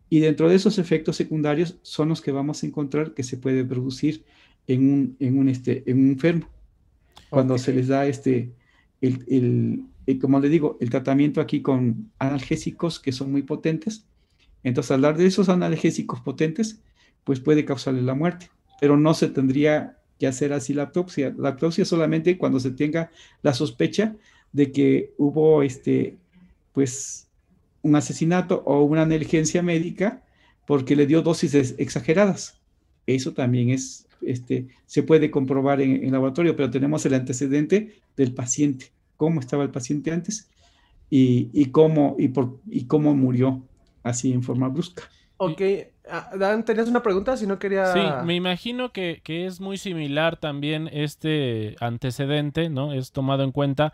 [0.08, 3.62] Y dentro de esos efectos secundarios son los que vamos a encontrar que se puede
[3.62, 4.24] producir
[4.66, 6.48] en un, en un, este, en un enfermo.
[7.28, 8.52] Cuando se les da este,
[9.02, 14.06] el, el, como le digo, el tratamiento aquí con analgésicos que son muy potentes,
[14.64, 16.80] entonces, al hablar de esos analgésicos potentes,
[17.24, 18.50] pues puede causarle la muerte,
[18.80, 21.34] pero no se tendría que hacer así la autopsia.
[21.36, 23.10] La autopsia solamente cuando se tenga
[23.42, 24.16] la sospecha
[24.52, 26.16] de que hubo este,
[26.72, 27.28] pues,
[27.82, 30.22] un asesinato o una negligencia médica
[30.66, 32.60] porque le dio dosis exageradas.
[33.06, 38.32] Eso también es, este, se puede comprobar en, en laboratorio, pero tenemos el antecedente del
[38.32, 40.48] paciente, cómo estaba el paciente antes
[41.10, 43.62] y, y cómo, y, por, y cómo murió
[44.02, 45.04] así en forma brusca.
[45.36, 45.60] Ok,
[46.08, 47.86] ah, Dan, tenías una pregunta, si no quería...
[47.86, 52.92] Sí, me imagino que, que, es muy similar también este antecedente, ¿no?
[52.92, 53.92] Es tomado en cuenta,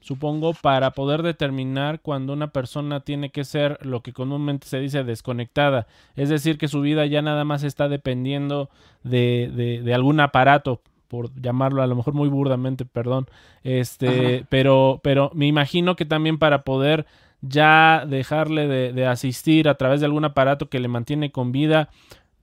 [0.00, 5.04] supongo, para poder determinar cuando una persona tiene que ser lo que comúnmente se dice
[5.04, 5.86] desconectada.
[6.16, 8.68] Es decir, que su vida ya nada más está dependiendo
[9.04, 10.80] de, de, de algún aparato,
[11.12, 13.26] por llamarlo a lo mejor muy burdamente, perdón.
[13.64, 17.04] Este, pero, pero me imagino que también para poder
[17.42, 21.90] ya dejarle de, asistir a través de algún aparato que le mantiene con vida.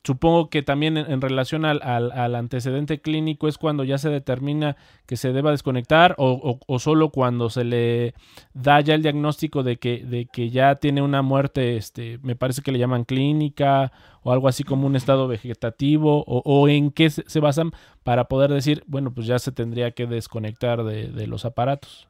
[0.04, 5.18] Supongo que también en, relación al, al, antecedente clínico es cuando ya se determina que
[5.18, 8.14] se deba desconectar o, o, solo cuando se le
[8.54, 12.80] da ya el diagnóstico de que, ya tiene una muerte, este, me parece que le
[12.80, 13.91] llaman clínica
[14.24, 17.72] o algo así como un estado vegetativo o, en qué se, basan
[18.04, 22.09] para poder decir, bueno, pues ya se tendría que desconectar de, de los aparatos.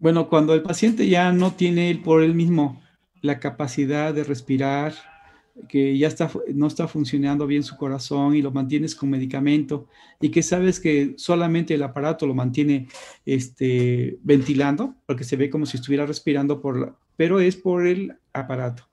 [0.00, 2.80] Bueno, cuando el paciente ya no tiene por él mismo
[3.20, 4.94] la capacidad de respirar,
[5.68, 9.88] que ya está, no está funcionando bien su corazón y lo mantienes con medicamento
[10.20, 12.86] y que sabes que solamente el aparato lo mantiene
[13.26, 18.88] este, ventilando, porque se ve como si estuviera respirando, por pero es por el aparato,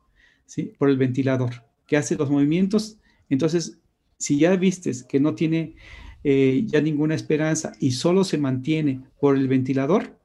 [0.47, 0.73] ¿sí?
[0.79, 2.97] por el ventilador, que hace los movimientos.
[3.29, 3.79] Entonces,
[4.17, 5.75] si ya vistes que no tiene
[6.23, 10.17] eh, ya ninguna esperanza y solo se mantiene por el ventilador,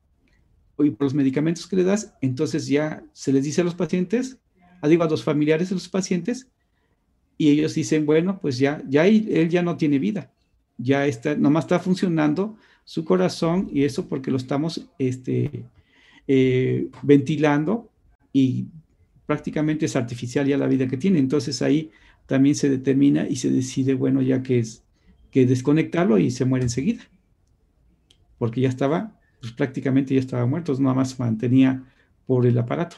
[0.84, 4.38] y por los medicamentos que le das, entonces ya se les dice a los pacientes,
[4.80, 6.48] ah, digo a los familiares de los pacientes,
[7.36, 10.30] y ellos dicen, bueno, pues ya, ya él ya no tiene vida,
[10.76, 15.64] ya está, nomás está funcionando su corazón y eso porque lo estamos este,
[16.26, 17.88] eh, ventilando
[18.32, 18.66] y
[19.26, 21.18] prácticamente es artificial ya la vida que tiene.
[21.18, 21.90] Entonces ahí
[22.26, 24.82] también se determina y se decide, bueno, ya que es
[25.30, 27.04] que desconectarlo y se muere enseguida,
[28.38, 31.82] porque ya estaba pues prácticamente ya estaba muerto, nada más mantenía
[32.26, 32.96] por el aparato.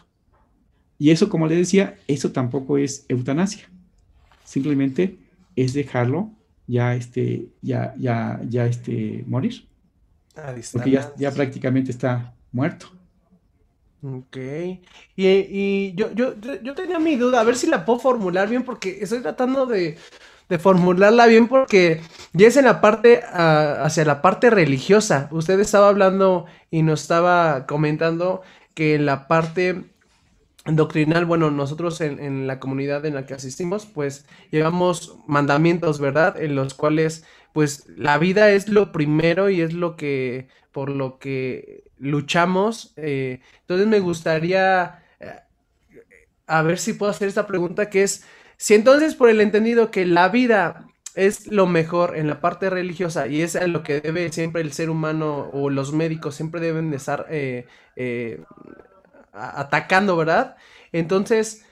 [0.98, 3.68] Y eso, como le decía, eso tampoco es eutanasia.
[4.44, 5.18] Simplemente
[5.56, 6.30] es dejarlo
[6.66, 9.66] ya, este, ya, ya, ya, este, morir.
[10.72, 12.86] Porque ya, ya, prácticamente está muerto.
[14.02, 14.36] Ok.
[15.16, 18.64] Y, y yo, yo, yo tenía mi duda, a ver si la puedo formular bien,
[18.64, 19.96] porque estoy tratando de,
[20.52, 22.02] de formularla bien porque
[22.34, 25.30] ya es en la parte, ah, hacia la parte religiosa.
[25.30, 28.42] Usted estaba hablando y nos estaba comentando
[28.74, 29.84] que en la parte
[30.66, 36.38] doctrinal, bueno, nosotros en, la comunidad en la que asistimos, pues llevamos mandamientos, ¿verdad?
[36.38, 37.24] En los cuales,
[37.54, 42.92] pues la vida es lo primero y es lo que, por lo que luchamos.
[42.98, 45.32] Eh, entonces me gustaría, eh,
[46.46, 48.26] a ver si puedo hacer esta pregunta que es,
[48.62, 50.86] si entonces por el entendido que la vida
[51.16, 54.88] es lo mejor en la parte religiosa y es lo que debe siempre el ser
[54.88, 58.40] humano o los médicos siempre deben de estar eh, eh,
[59.32, 60.54] atacando, ¿verdad?
[60.92, 61.64] Entonces,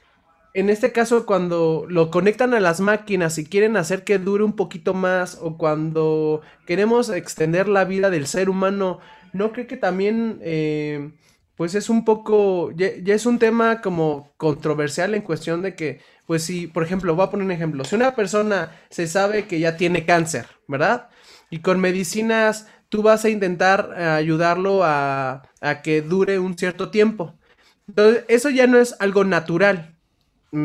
[0.53, 4.57] en este caso, cuando lo conectan a las máquinas y quieren hacer que dure un
[4.57, 8.99] poquito más, o cuando queremos extender la vida del ser humano,
[9.32, 11.12] ¿no cree que también, eh,
[11.55, 16.01] pues es un poco, ya, es un tema como controversial en cuestión de que,
[16.31, 19.59] pues si, por ejemplo, voy a poner un ejemplo, si una persona se sabe que
[19.59, 21.09] ya tiene cáncer, ¿verdad?
[21.51, 26.91] Y con medicinas tú vas a intentar eh, ayudarlo a, a que dure un cierto
[26.91, 27.35] tiempo.
[27.89, 29.97] Entonces, eso ya no es algo natural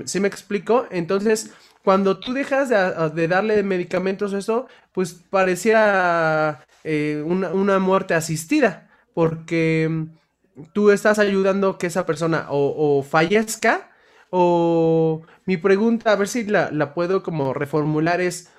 [0.05, 0.87] ¿Sí me explico?
[0.89, 1.51] Entonces,
[1.83, 10.63] cuando tú dejas de, darle medicamentos eso, pues parecía eh, una, muerte asistida, porque mm,
[10.73, 13.91] tú estás ayudando que esa persona o, fallezca,
[14.37, 18.51] o mi pregunta, a ver si la, puedo como reformular, es,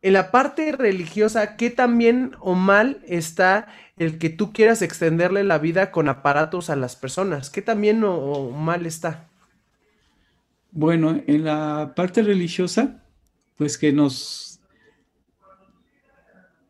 [0.00, 3.66] en la parte religiosa, ¿qué tan bien o mal está
[3.96, 7.50] el que tú quieras extenderle la vida con aparatos a las personas?
[7.50, 9.28] ¿Qué tan bien o mal está?
[10.70, 13.02] Bueno, en la parte religiosa,
[13.56, 14.60] pues que nos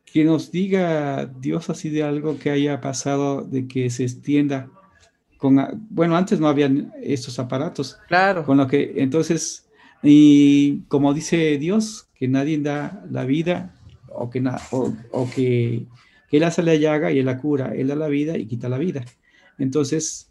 [0.06, 4.70] que nos diga Dios así de algo que haya pasado de que se extienda
[5.38, 7.98] con bueno, antes no habían estos aparatos.
[8.08, 8.44] Claro.
[8.44, 9.68] Con lo que entonces
[10.02, 13.74] y como dice Dios, que nadie da la vida
[14.08, 15.86] o que o, o que,
[16.30, 18.68] que él hace la llaga y él la cura, él da la vida y quita
[18.68, 19.04] la vida.
[19.58, 20.30] Entonces,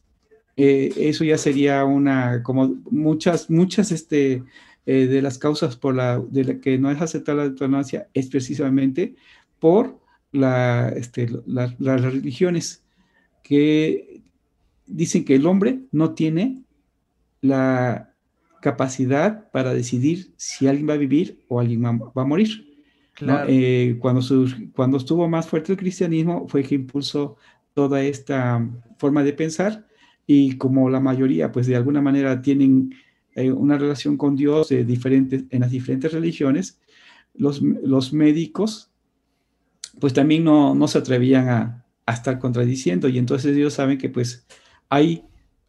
[0.55, 4.43] eh, eso ya sería una, como muchas, muchas este,
[4.85, 8.27] eh, de las causas por la, de la que no es aceptar la eutanasia es
[8.27, 9.15] precisamente
[9.59, 9.99] por
[10.31, 12.83] la, este, las religiones
[13.43, 14.16] que
[14.87, 16.63] dicen que el hombre no tiene
[17.41, 18.13] la
[18.61, 22.65] capacidad para decidir si alguien va a vivir o alguien va, a morir.
[23.47, 24.21] Eh, cuando,
[24.73, 27.37] cuando estuvo más fuerte el cristianismo fue que impulsó
[27.73, 28.67] toda esta
[28.97, 29.87] forma de pensar
[30.27, 32.93] y como la mayoría, pues de alguna manera tienen
[33.33, 36.79] eh, una relación con Dios de diferentes, en las diferentes religiones,
[37.33, 38.91] los, los médicos,
[39.99, 44.09] pues también no, no se atrevían a, a, estar contradiciendo y entonces ellos saben que
[44.09, 44.45] pues
[44.89, 45.23] hay,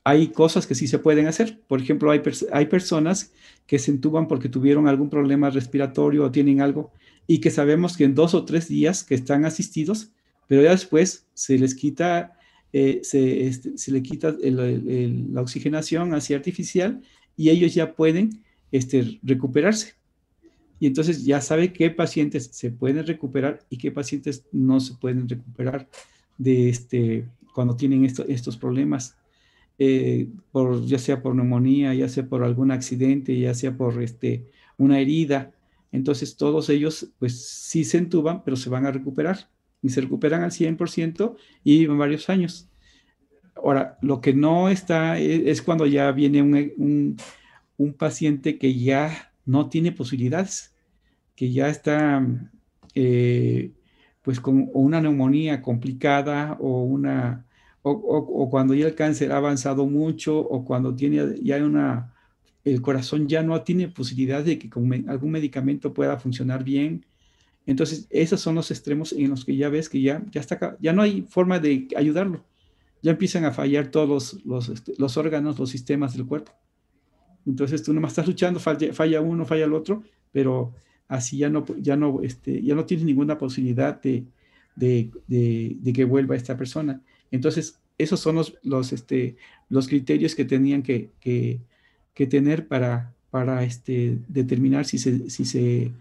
[0.05, 1.61] hay cosas que sí se pueden hacer.
[1.66, 3.33] Por ejemplo, hay, hay personas
[3.66, 6.93] que se entuban porque tuvieron algún problema respiratorio o tienen algo
[7.27, 10.12] y que sabemos que en dos o tres días que están asistidos,
[10.47, 12.39] pero ya después se les quita
[12.73, 17.03] eh, este, se, le quita la oxigenación así artificial
[17.37, 18.43] y ellos ya pueden
[18.73, 19.95] este, recuperarse.
[20.81, 25.29] Y entonces ya sabe qué pacientes se pueden recuperar y qué pacientes no se pueden
[25.29, 25.89] recuperar
[26.37, 27.27] de este,
[27.59, 29.17] cuando tienen estos problemas,
[29.81, 34.47] eh, por, ya sea por neumonía, ya sea por algún accidente, ya sea por este,
[34.77, 35.51] una herida.
[35.91, 39.51] Entonces todos ellos pues sí se entuban, pero se van a recuperar
[39.83, 41.35] y se recuperan al 100%
[41.65, 42.69] y viven varios años.
[43.57, 47.17] Ahora, lo que no está e, es, cuando ya viene un,
[47.77, 50.77] un, paciente que ya no tiene posibilidades,
[51.35, 52.25] que ya está
[52.95, 53.73] eh,
[54.23, 57.47] pues con una neumonía complicada o una
[57.83, 62.14] o, o, cuando ya el cáncer ha avanzado mucho o cuando tiene ya una
[62.64, 67.07] el corazón ya no tiene posibilidad de que con algún medicamento pueda funcionar bien
[67.68, 70.95] entonces, esos son los extremos en los que ya ves que ya, ya, está, ya
[70.95, 72.43] no hay forma de ayudarlo.
[73.03, 76.51] Ya empiezan a fallar todos los, este, los, órganos, los sistemas del cuerpo.
[77.47, 80.03] Entonces, tú nomás estás luchando, falla, uno, falla el otro,
[80.33, 80.72] pero
[81.09, 84.24] así ya no, ya no, este, ya no tienes ninguna posibilidad de,
[84.74, 87.03] de, de, que vuelva esta persona.
[87.31, 89.37] Entonces, esos son los, los, este,
[89.68, 91.61] los criterios que tenían que, que,
[92.14, 95.93] que tener para, para este, determinar si se, si se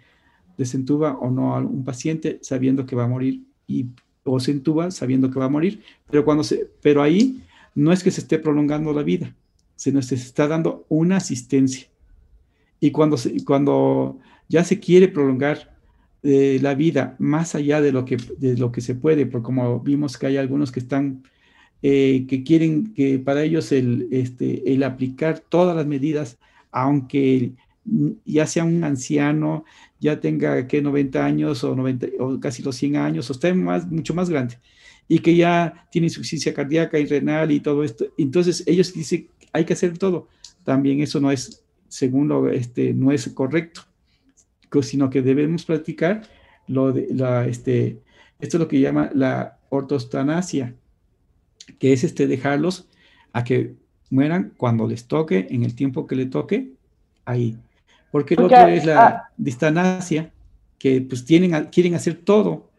[0.57, 3.87] desentuba o no a un paciente sabiendo que va a morir y
[4.23, 7.41] o se entuba sabiendo que va a morir, pero cuando se, pero ahí
[7.75, 9.33] no es que se esté prolongando la vida,
[9.75, 11.87] sino se está dando una asistencia.
[12.79, 14.19] Y cuando, cuando
[14.49, 15.76] ya se quiere prolongar
[16.23, 19.79] eh, la vida más allá de lo, que, de lo que se puede, porque como
[19.79, 21.23] vimos que hay algunos que están,
[21.81, 26.37] eh, que quieren que para ellos el, este, el aplicar todas las medidas,
[26.71, 27.53] aunque
[28.25, 29.63] ya sea un anciano,
[29.99, 33.89] ya tenga que 90 años o, 90, o casi los 100 años, o esté más,
[33.89, 34.59] mucho más grande,
[35.07, 38.05] y que ya tiene insuficiencia cardíaca y renal y todo esto.
[38.17, 40.27] Entonces ellos dicen, hay que hacer todo.
[40.63, 43.81] También eso no es, según lo, este, no es correcto,
[44.81, 46.21] sino que debemos practicar
[46.67, 48.01] lo de la, este,
[48.39, 50.75] esto es lo que llama la ortostanasia,
[51.79, 52.87] que es este, dejarlos
[53.33, 53.75] a que
[54.09, 56.73] mueran cuando les toque, en el tiempo que le toque,
[57.25, 57.57] ahí.
[58.11, 60.31] Porque lo otro es la ah, distanasia,
[60.79, 62.69] que pues tienen, quieren hacer todo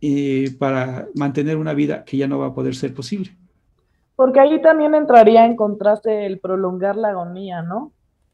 [0.00, 3.30] eh, para mantener una vida que ya no va a poder ser posible.
[4.16, 7.92] Porque ahí también entraría en contraste el prolongar la agonía, ¿no?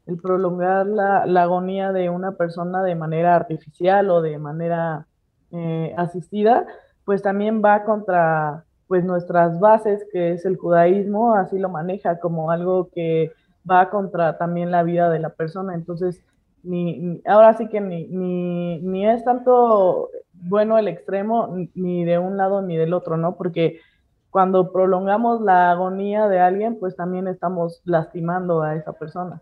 [0.09, 5.05] El prolongar la, agonía de una persona de manera artificial o de manera
[5.51, 6.65] eh, asistida,
[7.05, 12.49] pues también va contra pues nuestras bases, que es el judaísmo, así lo maneja como
[12.49, 13.31] algo que
[13.69, 15.75] va contra también la vida de la persona.
[15.75, 16.23] Entonces,
[16.63, 22.35] ni, ahora sí que ni, ni, ni, es tanto bueno el extremo ni de un
[22.35, 23.35] lado ni del otro, ¿no?
[23.35, 23.79] Porque
[24.31, 29.39] cuando prolongamos la agonía de alguien, pues también estamos lastimando a esa persona.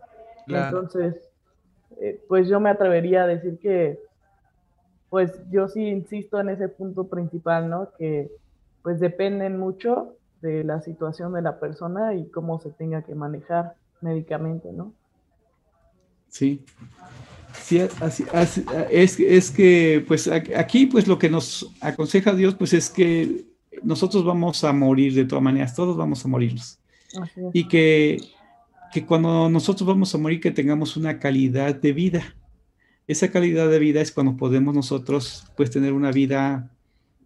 [0.48, 1.16] Entonces,
[2.00, 3.98] eh, pues yo me atrevería a decir que,
[5.10, 7.90] pues yo sí insisto en ese punto principal, ¿no?
[7.98, 8.30] Que
[8.82, 13.74] pues dependen mucho de la situación de la persona y cómo se tenga que manejar
[14.00, 14.92] médicamente, ¿no?
[16.28, 16.64] Sí.
[17.54, 18.24] Sí, así,
[18.90, 23.46] es, es que pues aquí pues lo que nos aconseja Dios pues es que
[23.82, 26.78] nosotros vamos a morir de todas maneras, todos vamos a morirnos.
[27.52, 28.18] Y que,
[28.92, 32.34] que cuando nosotros vamos a morir que tengamos una calidad de vida.
[33.06, 36.70] Esa calidad de vida es cuando podemos nosotros pues tener una vida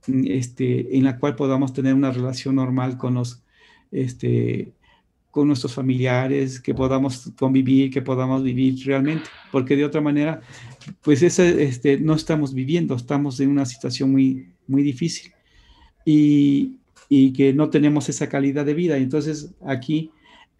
[0.07, 3.43] este, en la cual podamos tener una relación normal con los,
[3.91, 4.73] este,
[5.31, 10.41] con nuestros familiares, que podamos convivir, que podamos vivir realmente, porque de otra manera,
[11.03, 15.33] pues ese, este, no estamos viviendo, estamos en una situación muy, muy difícil
[16.05, 16.77] y,
[17.09, 18.97] y que no tenemos esa calidad de vida.
[18.97, 20.11] Entonces aquí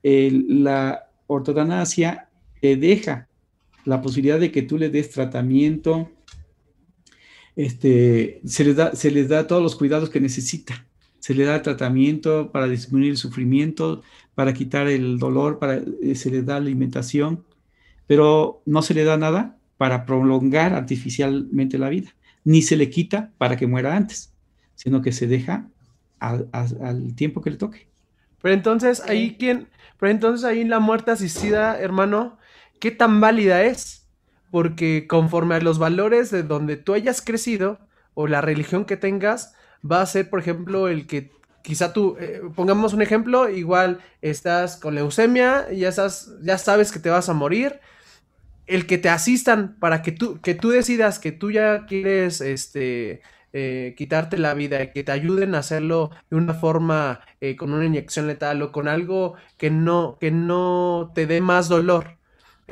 [0.03, 2.29] la ortodanasia
[2.61, 3.29] te deja
[3.85, 6.11] la posibilidad de que tú le des tratamiento,
[7.57, 8.65] este, se,
[9.11, 10.87] les da, todos los cuidados que necesita.
[11.19, 14.03] Se le da tratamiento para disminuir el sufrimiento,
[14.35, 17.45] para quitar el dolor, para, eh, se le da alimentación,
[18.07, 23.33] pero no se le da nada para prolongar artificialmente la vida, ni se le quita
[23.39, 24.33] para que muera antes,
[24.75, 25.69] sino que se deja
[26.19, 27.92] al tiempo que le toque.
[28.43, 29.69] Pero entonces ahí quién,
[29.99, 32.39] pero entonces ahí la muerte asistida, hermano,
[32.81, 34.03] ¿qué tan válida es?
[34.53, 37.79] porque conforme a los valores de donde tú hayas crecido
[38.13, 39.55] o la religión que tengas,
[39.91, 41.31] va a ser, por ejemplo, el que
[41.63, 46.99] quizá tú, eh, pongamos un ejemplo, igual estás con leucemia, ya, estás, ya sabes que
[46.99, 47.81] te vas a morir,
[48.67, 53.23] el que te asistan para que tú, que tú decidas que tú ya quieres, este,
[53.53, 57.73] eh, quitarte la vida, y que te ayuden a hacerlo de una forma, eh, con
[57.73, 62.23] una inyección letal o con algo que no, que no te dé más dolor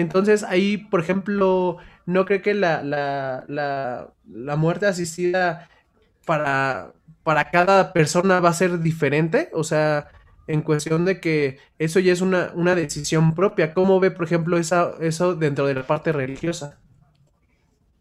[0.01, 1.77] entonces ahí, por ejemplo,
[2.07, 3.45] no creo que la, la,
[4.27, 5.69] la, muerte asistida
[6.27, 10.09] para, para cada persona va a ser diferente, o sea,
[10.47, 13.75] en cuestión de que eso ya es una, una decisión propia.
[13.75, 16.79] ¿Cómo ve, por ejemplo, esa, eso dentro de la parte religiosa?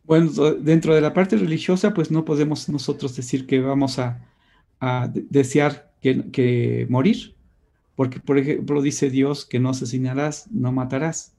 [0.10, 4.20] Bueno, dentro de la parte religiosa, pues no podemos nosotros decir que vamos a,
[5.14, 7.36] desear que, que, morir,
[7.96, 11.36] porque por ejemplo dice Dios que no asesinarás, no matarás.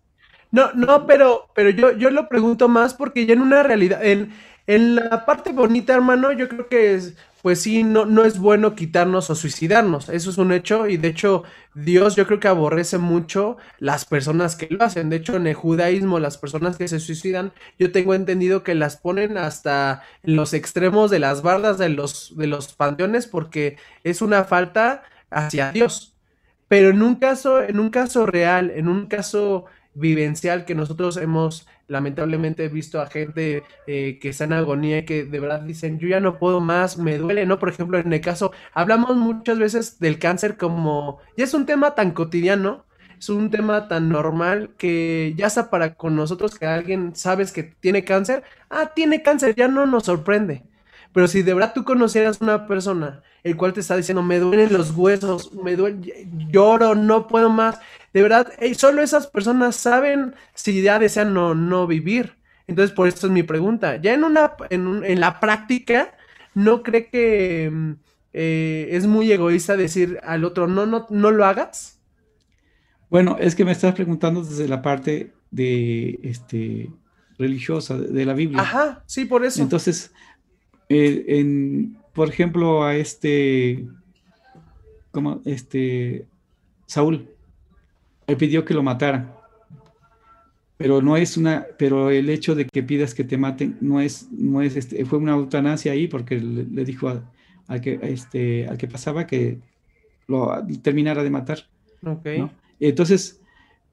[0.53, 4.31] No, no, pero, pero yo, yo lo pregunto más porque ya en una realidad, en,
[4.69, 8.75] en la parte bonita, hermano, yo creo que es, pues sí, no, no es bueno
[8.75, 10.09] quitarnos o suicidarnos.
[10.09, 10.87] Eso es un hecho.
[10.89, 15.11] Y de hecho, Dios yo creo que aborrece mucho las personas que lo hacen.
[15.11, 18.97] De hecho, en el judaísmo, las personas que se suicidan, yo tengo entendido que las
[18.97, 24.21] ponen hasta en los extremos de las bardas de los, de los panteones porque es
[24.23, 26.15] una falta hacia Dios.
[26.69, 29.65] Pero en un caso, en un caso real, en un caso
[29.95, 35.25] vivencial que nosotros hemos lamentablemente visto a gente eh, que está en agonía y que
[35.25, 37.59] de verdad dicen, yo ya no puedo más, me duele, ¿no?
[37.59, 41.97] Por ejemplo, en el caso, hablamos muchas veces del cáncer como, ya es un tema
[41.97, 42.87] tan cotidiano,
[43.19, 47.65] es un tema tan normal que ya está para con nosotros que alguien sabes que
[47.65, 50.63] tiene cáncer, ah, tiene cáncer, ya no nos sorprende.
[51.13, 54.73] Pero si de verdad tú conocieras una persona el cual te está diciendo, me duelen
[54.73, 57.79] los huesos, me duele, lloro, no puedo más,
[58.13, 62.35] de verdad, solo esas personas saben si ya desean o no vivir.
[62.67, 63.97] Entonces, por esto es mi pregunta.
[63.97, 66.15] Ya en, una, en, la práctica,
[66.55, 67.93] ¿no cree que mm,
[68.33, 71.99] eh, es muy egoísta decir al otro, no, no, no lo hagas?
[73.09, 76.91] Bueno, es que me estás preguntando desde la parte de este
[77.39, 78.61] religiosa de la Biblia.
[78.61, 79.63] Ajá, sí, por eso.
[79.63, 80.13] Entonces,
[80.91, 83.87] eh, en, por ejemplo, a este,
[85.13, 86.27] como este,
[86.87, 87.29] Saúl,
[88.27, 89.33] él pidió que lo mataran.
[90.77, 94.33] Pero no es una, pero el hecho de que pidas que te maten no es,
[94.33, 97.09] no es, este, fue una eutanasia ahí porque le, dijo
[97.69, 99.59] al, que, este, al que pasaba que
[100.27, 101.69] lo terminara de matar.
[102.81, 103.41] Entonces,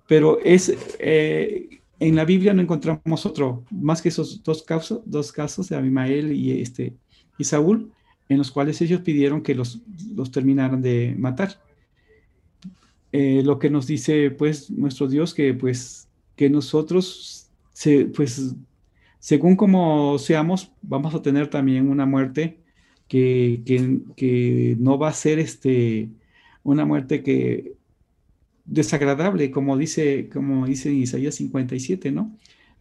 [0.07, 5.31] pero es, eh, en la Biblia no encontramos otro, más que esos dos casos, dos
[5.31, 6.95] casos de Abimael y, este,
[7.39, 7.91] Saúl,
[8.29, 9.81] en los cuales ellos pidieron que los,
[10.15, 11.61] los terminaran de matar.
[13.11, 18.55] Eh, lo que nos dice pues nuestro Dios que pues que nosotros, se, pues,
[19.19, 22.59] según como seamos, vamos a tener también una muerte
[23.07, 23.63] que,
[24.15, 26.09] que, no va a ser este,
[26.63, 27.73] una muerte que
[28.67, 32.35] desagradable, como dice, como dice Isaías 57, ¿no?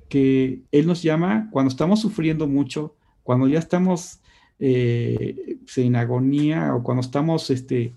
[0.09, 4.20] Que Él nos llama cuando estamos sufriendo mucho, cuando ya estamos
[4.59, 7.95] eh, en agonía o cuando estamos, este,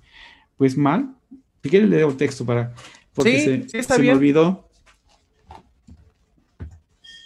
[0.58, 1.16] pues mal.
[1.62, 2.74] Si quieres le doy el texto para,
[3.14, 4.70] porque se, me olvidó.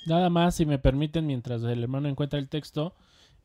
[0.07, 2.93] Nada más, si me permiten, mientras el hermano encuentra el texto,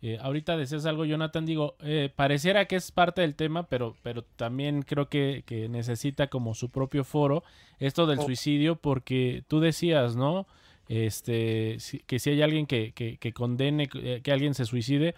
[0.00, 4.22] eh, ahorita decías algo, Jonathan, digo, eh, pareciera que es parte del tema, pero, pero
[4.22, 7.42] también creo que, necesita como su propio foro
[7.80, 8.22] esto del oh.
[8.22, 10.46] suicidio, porque tú decías, ¿no?
[10.88, 15.14] Este, que si hay alguien que, que, condene eh, que alguien se suicide,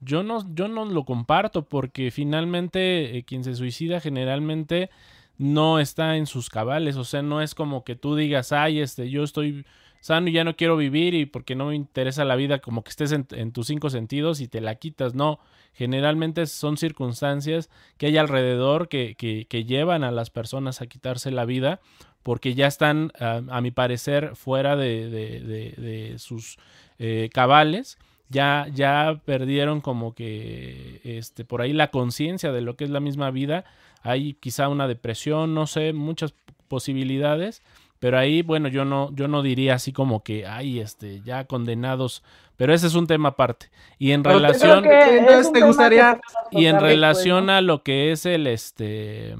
[0.00, 4.90] yo no, yo no lo comparto, porque finalmente quien se suicida generalmente
[5.38, 9.08] no está en sus cabales, o sea, no es como que tú digas, ay, este,
[9.08, 9.64] yo estoy
[10.06, 12.90] sano y ya no quiero vivir y porque no me interesa la vida, como que
[12.90, 15.16] estés en, tus cinco sentidos y te la quitas.
[15.16, 15.40] No,
[15.74, 21.44] generalmente son circunstancias que hay alrededor que, que, llevan a las personas a quitarse la
[21.44, 21.80] vida
[22.22, 26.56] porque ya están, a, mi parecer, fuera de, de, sus
[27.00, 27.98] eh, cabales.
[28.28, 33.00] Ya, ya perdieron como que este, por ahí la conciencia de lo que es la
[33.00, 33.64] misma vida.
[34.02, 36.32] Hay quizá una depresión, no sé, muchas
[36.68, 37.62] posibilidades
[37.98, 42.22] pero ahí, bueno, yo no, yo no diría así como que, ay, este, ya condenados.
[42.56, 43.70] Pero ese es un tema aparte.
[43.98, 44.84] Y en relación.
[44.84, 46.20] te gustaría.
[46.50, 49.34] Y en relación a lo que es el, este,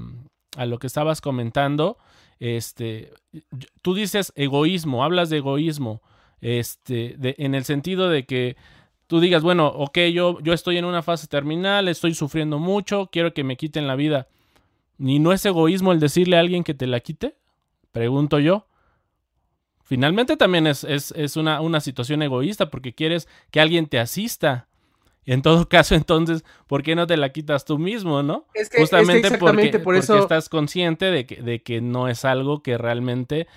[0.55, 1.97] a lo que estabas comentando,
[2.39, 3.11] este,
[3.81, 6.01] tú dices egoísmo, hablas de egoísmo,
[6.41, 8.55] este, de, en el sentido de que
[9.07, 13.33] tú digas, bueno, ok, yo, yo estoy en una fase terminal, estoy sufriendo mucho, quiero
[13.33, 14.27] que me quiten la vida.
[14.97, 17.35] ¿Ni no es egoísmo el decirle a alguien que te la quite?
[17.91, 18.67] Pregunto yo.
[19.83, 20.83] Finalmente también es,
[21.37, 24.67] una, una, situación egoísta porque quieres que alguien te asista.
[25.25, 28.45] En todo caso, entonces, ¿por qué no te la quitas tú mismo, no?
[28.77, 30.17] Justamente porque, por eso...
[30.19, 33.47] estás consciente de que, de que no es algo que realmente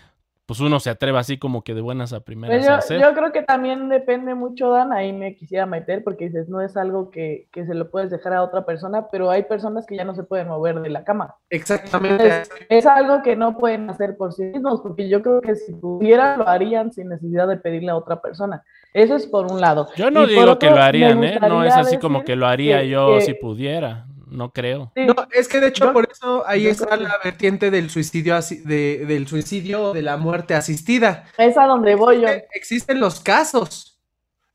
[0.51, 3.01] pues uno se atreva así como que de buenas a primeras pues yo, a hacer.
[3.01, 6.77] Yo creo que también depende mucho, Dan, ahí me quisiera meter porque dices, no es
[6.77, 10.13] algo que, se lo puedes dejar a otra persona, pero hay personas que ya no
[10.17, 11.37] se pueden mover de la cama.
[11.51, 12.43] Exactamente.
[12.69, 16.41] es algo que no pueden hacer por sí mismos, porque yo creo que si pudieran
[16.41, 18.65] lo harían sin necesidad de pedirle a otra persona.
[18.93, 19.87] Eso es por un lado.
[19.95, 21.39] Yo no digo que lo harían, ¿eh?
[21.41, 24.93] No es así como que lo haría yo si pudiera no creo.
[24.97, 29.27] No, es que de hecho por eso ahí está la vertiente del suicidio, de, del
[29.27, 31.25] suicidio de la muerte asistida.
[31.39, 32.29] Es a donde voy yo.
[32.53, 34.01] Existen los casos.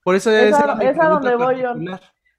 [0.04, 1.74] Por eso es, a, donde voy yo.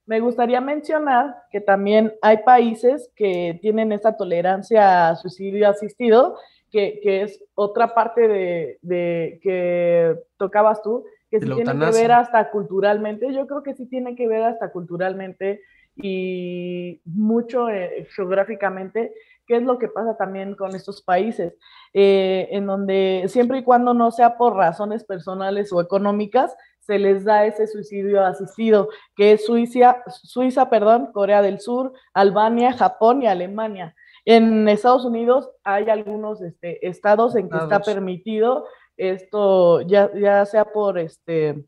[0.06, 6.38] Me gustaría mencionar que también hay países que tienen esa tolerancia a suicidio asistido,
[6.70, 13.32] que, es otra parte de, que tocabas tú, que sí tiene que ver hasta culturalmente.
[13.34, 15.60] Yo creo que sí tiene que ver hasta culturalmente
[15.96, 19.12] y mucho eh, geográficamente,
[19.46, 21.54] qué es lo que pasa también con estos países,
[21.94, 27.24] eh, en donde siempre y cuando no sea por razones personales o económicas, se les
[27.24, 33.26] da ese suicidio asistido, que es Suiza, Suiza perdón, Corea del Sur, Albania, Japón y
[33.26, 33.94] Alemania.
[34.24, 38.66] En Estados Unidos hay algunos este, estados en que está permitido
[38.96, 41.64] esto, ya, ya sea por, este,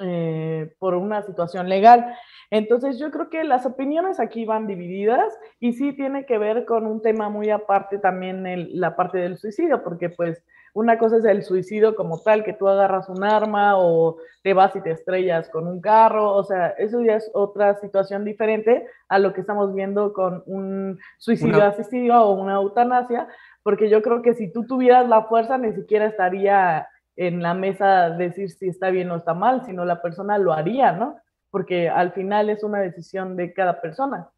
[0.00, 2.14] eh, por una situación legal.
[2.50, 6.86] Entonces yo creo que las opiniones aquí van divididas y sí tiene que ver con
[6.86, 10.42] un tema muy aparte también el, la parte del suicidio, porque pues
[10.74, 14.76] una cosa es el suicidio como tal, que tú agarras un arma o te vas
[14.76, 19.18] y te estrellas con un carro, o sea, eso ya es otra situación diferente a
[19.18, 23.26] lo que estamos viendo con un suicidio asistido o una eutanasia,
[23.62, 26.86] porque yo creo que si tú tuvieras la fuerza ni siquiera estaría
[27.18, 30.92] en la mesa decir si está bien o está mal, sino la persona lo haría,
[30.92, 31.16] ¿no?
[31.50, 34.28] porque al final es una decisión de cada persona.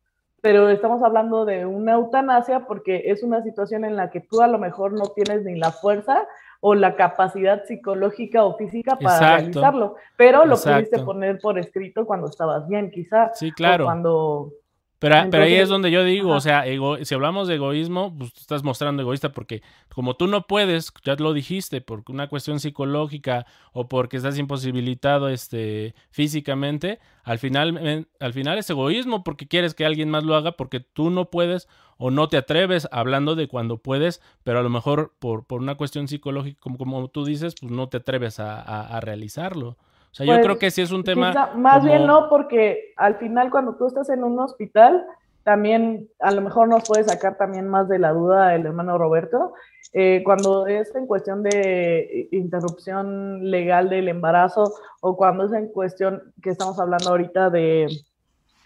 [0.42, 4.46] Pero estamos hablando de una eutanasia porque es una situación en la que tú a
[4.46, 6.26] lo mejor no tienes ni la fuerza
[6.60, 12.28] o la capacidad psicológica o física para realizarlo, pero lo pudiste poner por escrito cuando
[12.28, 13.38] estabas bien, quizás.
[13.38, 13.84] Sí, claro.
[13.84, 14.52] cuando
[15.00, 16.64] pero, pero, ahí es donde yo digo, o sea,
[17.02, 21.32] si hablamos de egoísmo, pues estás mostrando egoísta porque como tú no puedes, ya lo
[21.32, 28.58] dijiste, por una cuestión psicológica o porque estás imposibilitado este, físicamente, al final, al final
[28.58, 32.28] es egoísmo porque quieres que alguien más lo haga porque tú no puedes o no
[32.28, 36.60] te atreves, hablando de cuando puedes, pero a lo mejor por, por una cuestión psicológica,
[36.60, 39.78] como, como tú dices, pues no te atreves a, a realizarlo.
[40.12, 41.52] O sea, yo creo pues, que sí es un tema.
[41.54, 45.04] más bien no, porque al final cuando tú estás en un hospital,
[45.44, 49.54] también a lo mejor nos puede sacar también más de la duda el hermano Roberto.
[49.92, 56.32] Eh, cuando es en cuestión de interrupción legal del embarazo o cuando es en cuestión
[56.42, 57.88] que estamos hablando ahorita de,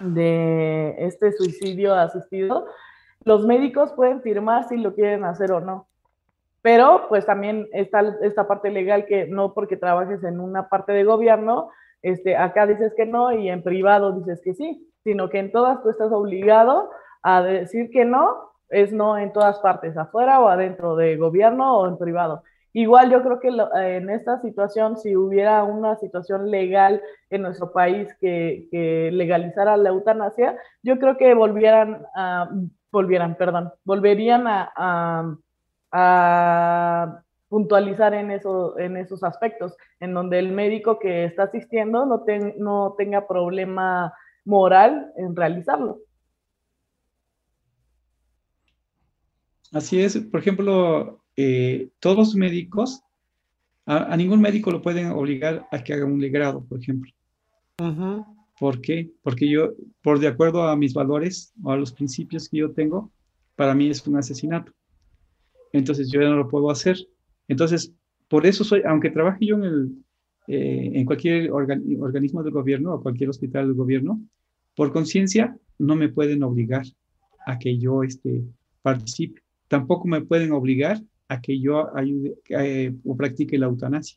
[0.01, 2.67] de este suicidio asistido,
[3.25, 5.87] los médicos pueden firmar si lo quieren hacer o no.
[6.65, 11.05] Pero pues también está esta parte legal que no porque trabajes en una parte de
[11.05, 11.69] gobierno,
[12.03, 15.83] este, acá dices que no y en privado dices que sí sino que en todas
[15.83, 16.91] tú estás obligado
[17.23, 21.87] a decir que no, es no en todas partes, afuera o adentro de gobierno o
[21.87, 22.43] en privado.
[22.73, 27.01] Igual yo creo que en esta situación, si hubiera una situación legal
[27.31, 32.51] en nuestro país que, legalizara la eutanasia, yo creo que volvieran a,
[32.91, 35.37] volvieran, perdón, volverían a,
[37.49, 42.25] puntualizar en, eso, en esos aspectos, en donde el médico que está asistiendo no,
[42.59, 44.13] no tenga problema
[44.45, 46.01] moral en realizarlo.
[49.73, 53.03] Así es, por ejemplo, eh, todos los médicos,
[53.87, 57.13] a, ningún médico lo pueden obligar a que haga un legrado, por ejemplo.
[58.59, 59.11] ¿Por qué?
[59.23, 63.11] Porque yo, por de acuerdo a mis valores o a los principios que yo tengo,
[63.57, 64.73] para mí es un asesinato.
[65.75, 66.97] Entonces yo no lo puedo hacer.
[67.49, 67.93] Entonces,
[68.29, 69.93] por eso soy, aunque trabaje yo en el,
[70.47, 74.21] eh, en cualquier organismo del gobierno o cualquier hospital del gobierno,
[74.77, 76.87] por conciencia no me pueden obligar
[77.45, 78.45] a que yo este,
[78.83, 79.43] participe.
[79.67, 84.17] Tampoco me pueden obligar a que yo ayude eh, o practique la eutanasia.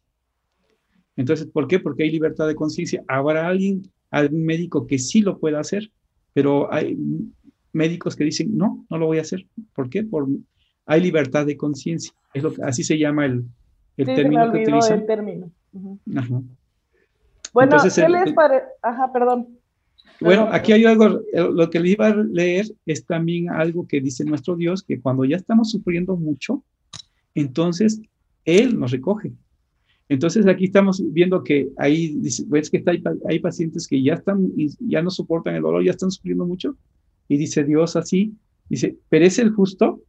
[1.16, 1.80] Entonces, ¿por qué?
[1.80, 3.04] Porque hay libertad de conciencia.
[3.08, 3.82] Habrá alguien,
[4.12, 5.92] algún médico que sí lo pueda hacer,
[6.34, 6.96] pero hay
[7.74, 9.48] médicos que dicen, no, no lo voy a hacer.
[9.74, 10.04] ¿Por qué?
[10.04, 10.28] Por,
[10.88, 12.14] hay libertad de conciencia.
[12.34, 13.44] Es lo así se llama el,
[13.98, 15.02] el término que utilizan.
[15.02, 15.52] El término.
[16.16, 16.42] Ajá.
[17.54, 18.66] Bueno, ¿qué les parece?
[18.82, 19.48] Ajá, perdón.
[20.20, 24.26] Bueno, aquí hay algo, lo que le iba a leer es también algo que dice
[24.26, 26.64] nuestro Dios, que cuando ya estamos sufriendo mucho,
[27.36, 28.02] entonces
[28.46, 29.34] Él nos recoge.
[30.10, 35.02] Entonces aquí estamos viendo que ahí, ves que hay, hay pacientes que ya están, ya
[35.02, 36.76] no soportan el dolor, ya están sufriendo mucho,
[37.28, 38.34] y dice Dios así,
[38.70, 40.02] dice, perece el justo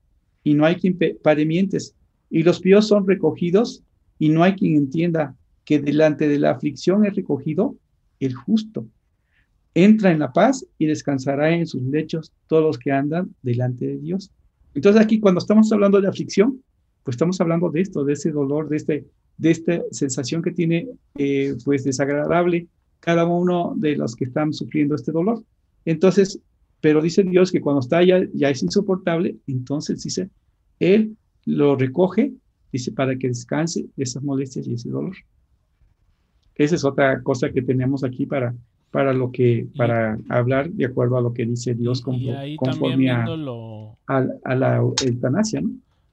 [0.45, 1.95] y no hay quien pare mientes,
[2.31, 3.83] y los píos son recogidos
[4.19, 5.35] y no hay quien entienda
[5.65, 7.77] que delante de la aflicción es recogido
[8.21, 8.87] el justo
[9.85, 13.99] entra en la paz y descansará en sus lechos todos los que andan delante de
[13.99, 14.33] Dios.
[14.75, 16.63] Entonces aquí cuando estamos hablando de aflicción,
[17.05, 20.89] pues estamos hablando de esto, de ese dolor, de, este, de esta sensación que tiene
[21.17, 22.67] eh, pues desagradable
[23.01, 25.43] cada uno de los que están sufriendo este dolor.
[25.85, 26.41] Entonces,
[26.81, 30.31] pero dice Dios que cuando está ya, ya es insoportable, entonces dice,
[30.79, 32.33] Él lo recoge,
[32.73, 35.17] dice, para que descanse de esas molestias y ese dolor.
[36.55, 38.55] Esa es otra cosa que tenemos aquí para
[38.91, 43.27] para lo que para hablar de acuerdo a lo que dice Dios conforme a,
[44.07, 45.71] a, la eutanasia, ¿no?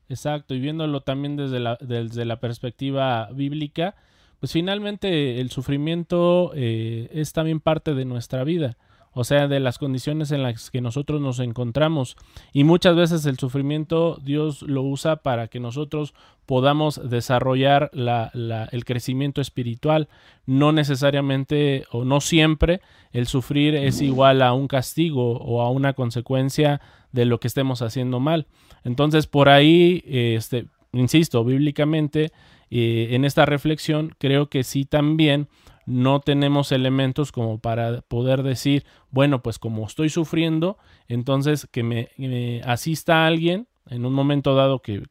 [0.10, 3.96] Exacto, y viéndolo también desde la, desde la perspectiva bíblica,
[4.40, 8.78] pues finalmente el sufrimiento eh, es también parte de nuestra vida
[9.16, 12.18] o sea, de las condiciones en las que nosotros nos encontramos.
[12.52, 16.14] Y muchas veces el sufrimiento Dios lo usa para que nosotros
[16.46, 20.10] podamos desarrollar el crecimiento espiritual.
[20.46, 22.82] No necesariamente o no siempre
[23.14, 26.82] el sufrir es igual a un castigo o a una consecuencia
[27.14, 28.48] de lo que estemos haciendo mal.
[28.84, 32.34] Entonces, por ahí, este, insisto, bíblicamente,
[32.70, 35.48] eh, en esta reflexión, creo que sí también
[35.86, 40.78] no tenemos elementos como para poder decir, bueno, pues como estoy sufriendo,
[41.08, 45.04] entonces que me, asista alguien en un momento dado que,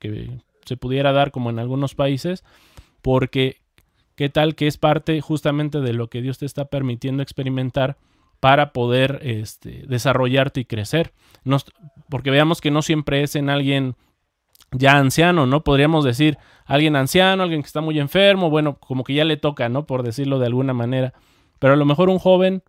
[0.64, 2.42] se pudiera dar como en algunos países,
[3.02, 3.60] porque
[4.14, 7.98] qué tal que es parte justamente de lo que Dios te está permitiendo experimentar
[8.40, 11.12] para poder este, desarrollarte y crecer.
[12.08, 13.96] porque veamos que no siempre es en alguien
[14.74, 15.62] ya anciano, ¿no?
[15.62, 19.68] Podríamos decir alguien anciano, alguien que está muy enfermo, bueno, como que ya le toca,
[19.68, 19.86] ¿no?
[19.86, 21.12] Por decirlo de alguna manera.
[21.58, 22.62] Pero a lo mejor un joven,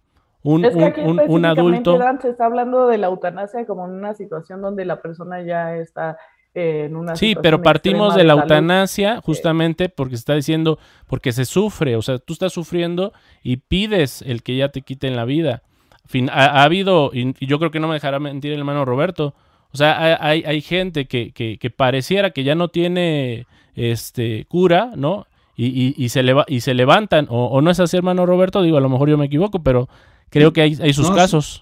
[0.43, 1.99] un, un, un, adulto.
[2.22, 6.18] Se está hablando de la eutanasia como en una situación donde la persona ya está
[6.53, 10.78] en una Sí, pero partimos de la eutanasia justamente porque se está diciendo,
[11.08, 13.12] porque se sufre, o sea, tú estás sufriendo
[13.43, 15.64] y pides el que ya te quiten la vida.
[16.06, 19.34] Fin, ha, habido, y yo creo que no me dejará mentir el hermano Roberto,
[19.76, 23.45] o sea, hay, hay gente que, que, pareciera que ya no tiene
[23.76, 25.28] este, cura, ¿no?
[25.57, 28.88] Y, y, se, y se levantan, o, no es así, hermano Roberto, digo, a lo
[28.88, 29.89] mejor yo me equivoco, pero
[30.30, 31.61] creo que hay, hay sus casos.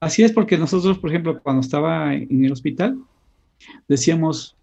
[0.00, 2.98] Así es, porque nosotros, por ejemplo, cuando estaba en el hospital,
[3.86, 4.56] decíamos,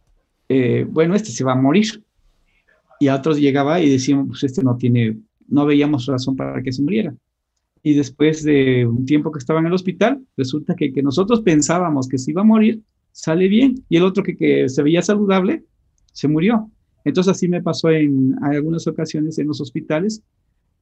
[0.49, 2.03] eh, bueno, este se va a morir.
[2.99, 5.15] Y a otros llegaba y decíamos, pues este no tiene,
[5.47, 7.15] no veíamos razón para que se muriera.
[7.85, 12.07] Y después de un tiempo que estaba en el hospital, resulta que, que nosotros pensábamos
[12.07, 12.81] que se iba a morir,
[13.11, 13.75] sale bien.
[13.89, 15.63] Y el otro que, que se veía saludable,
[16.11, 16.71] se murió.
[17.03, 20.23] Entonces así me pasó en, algunas ocasiones en los hospitales,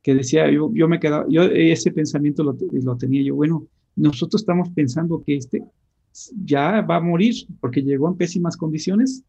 [0.01, 4.41] que decía, yo, yo me quedaba, yo ese pensamiento lo, lo tenía yo, bueno, nosotros
[4.41, 5.61] estamos pensando que este
[6.45, 9.25] ya va a morir porque llegó en pésimas condiciones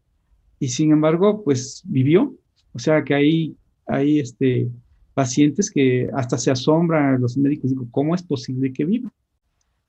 [0.59, 2.33] y sin embargo, pues vivió.
[2.71, 4.69] O sea que hay, hay este,
[5.15, 9.11] pacientes que hasta se asombran los médicos, digo, ¿cómo es posible que viva?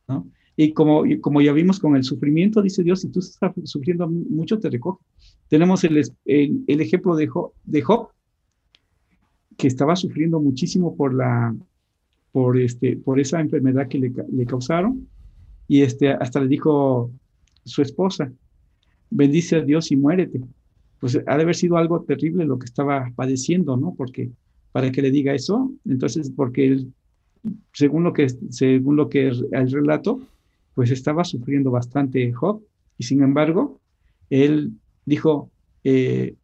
[0.08, 0.26] ¿No?
[0.56, 4.58] Y como, como ya vimos con el sufrimiento, dice Dios, si tú estás sufriendo mucho,
[4.58, 5.04] te recoge.
[5.48, 8.08] Tenemos el, el, ejemplo de Job, de Job,
[9.58, 11.54] que estaba sufriendo muchísimo por, la,
[12.32, 15.06] por, este, por esa enfermedad que le, le causaron,
[15.68, 17.10] y este, hasta le dijo
[17.64, 18.32] su esposa,
[19.10, 20.40] bendice a Dios y muérete.
[21.00, 23.94] Pues ha de haber sido algo terrible lo que estaba padeciendo, ¿no?
[23.94, 24.30] Porque
[24.76, 26.92] para que le diga eso, entonces, porque él,
[27.72, 30.20] según lo que, según lo que el relato,
[30.74, 32.60] pues estaba sufriendo bastante Job,
[32.98, 33.80] y sin embargo,
[34.28, 34.72] él
[35.06, 35.50] dijo,
[35.82, 36.34] eh,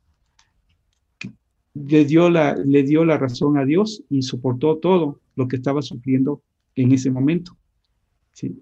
[1.74, 5.82] le, dio la, le dio la razón a Dios y soportó todo lo que estaba
[5.82, 6.40] sufriendo
[6.74, 7.54] en ese momento.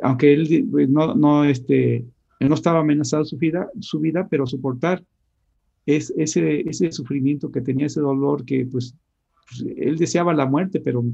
[0.02, 2.04] Aunque él pues, no, no, este,
[2.40, 5.04] no estaba amenazado su vida, su vida, pero soportar
[5.86, 8.96] es, ese, ese sufrimiento que tenía, ese dolor que pues,
[9.50, 11.04] pues él deseaba la muerte, pero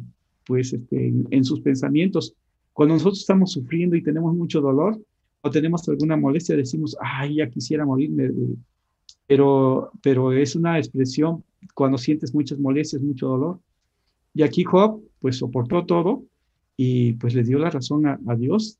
[0.44, 2.34] pues este, en, sus pensamientos,
[2.72, 5.00] cuando nosotros estamos sufriendo y tenemos mucho dolor
[5.40, 8.30] o tenemos alguna molestia, decimos, ay, ya quisiera morirme,
[9.26, 11.42] pero, pero es una expresión
[11.74, 13.58] cuando sientes muchas molestias, mucho dolor.
[14.34, 16.24] Y aquí Job, pues soportó todo
[16.76, 18.78] y pues le dio la razón a, Dios.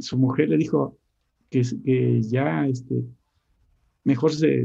[0.00, 0.96] Su mujer le dijo
[1.50, 3.02] que, que ya este,
[4.04, 4.64] mejor se,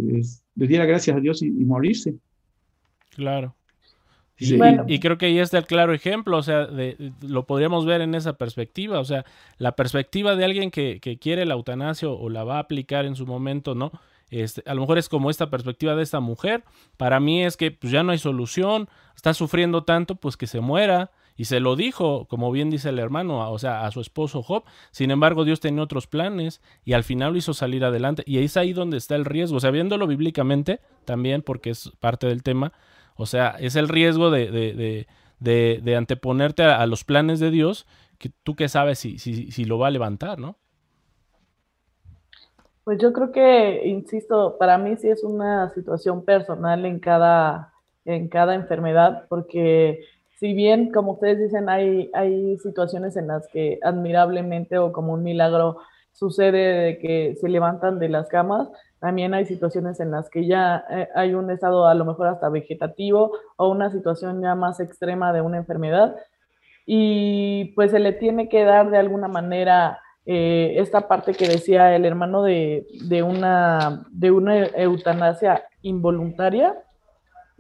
[0.56, 2.16] le diera gracias a Dios y, morirse.
[3.12, 3.56] Claro.
[4.40, 8.16] Y, creo que ahí está el claro ejemplo, o sea, de, lo podríamos ver en
[8.16, 9.26] esa perspectiva, o sea,
[9.58, 13.16] la perspectiva de alguien que, que quiere la eutanasia o la va a aplicar en
[13.16, 13.92] su momento, ¿no?
[14.32, 16.64] Este, a lo mejor es como esta perspectiva de esta mujer.
[16.98, 20.60] Para mí es que pues, ya no hay solución, está sufriendo tanto, pues que se
[20.60, 21.12] muera.
[21.36, 24.66] Y se lo dijo, como bien dice el hermano, o sea, a su esposo Job.
[24.92, 28.24] Sin embargo, Dios tenía otros planes y al final lo hizo salir adelante.
[28.26, 29.56] Y es ahí donde está el riesgo.
[29.56, 32.74] O sea, viéndolo bíblicamente también, porque es parte del tema.
[33.20, 34.50] O sea, es el riesgo de,
[35.42, 37.86] de, de, anteponerte a, los planes de Dios,
[38.18, 40.56] que tú que sabes si, si, si lo va a levantar, ¿no?
[42.86, 47.74] Pues yo creo que, insisto, para mí sí es una situación personal en cada,
[48.06, 50.00] en cada enfermedad, porque
[50.38, 55.24] si bien, como ustedes dicen, hay, hay situaciones en las que admirablemente o como un
[55.24, 55.80] milagro
[56.14, 60.86] sucede de que se levantan de las camas, también hay situaciones en las que ya
[60.89, 65.32] eh, hay un estado a lo mejor hasta vegetativo o una situación ya más extrema
[65.34, 66.16] de una enfermedad
[66.86, 71.95] y pues se le tiene que dar de alguna manera eh, esta parte que decía
[71.95, 76.76] el hermano de, de, una, de una eutanasia involuntaria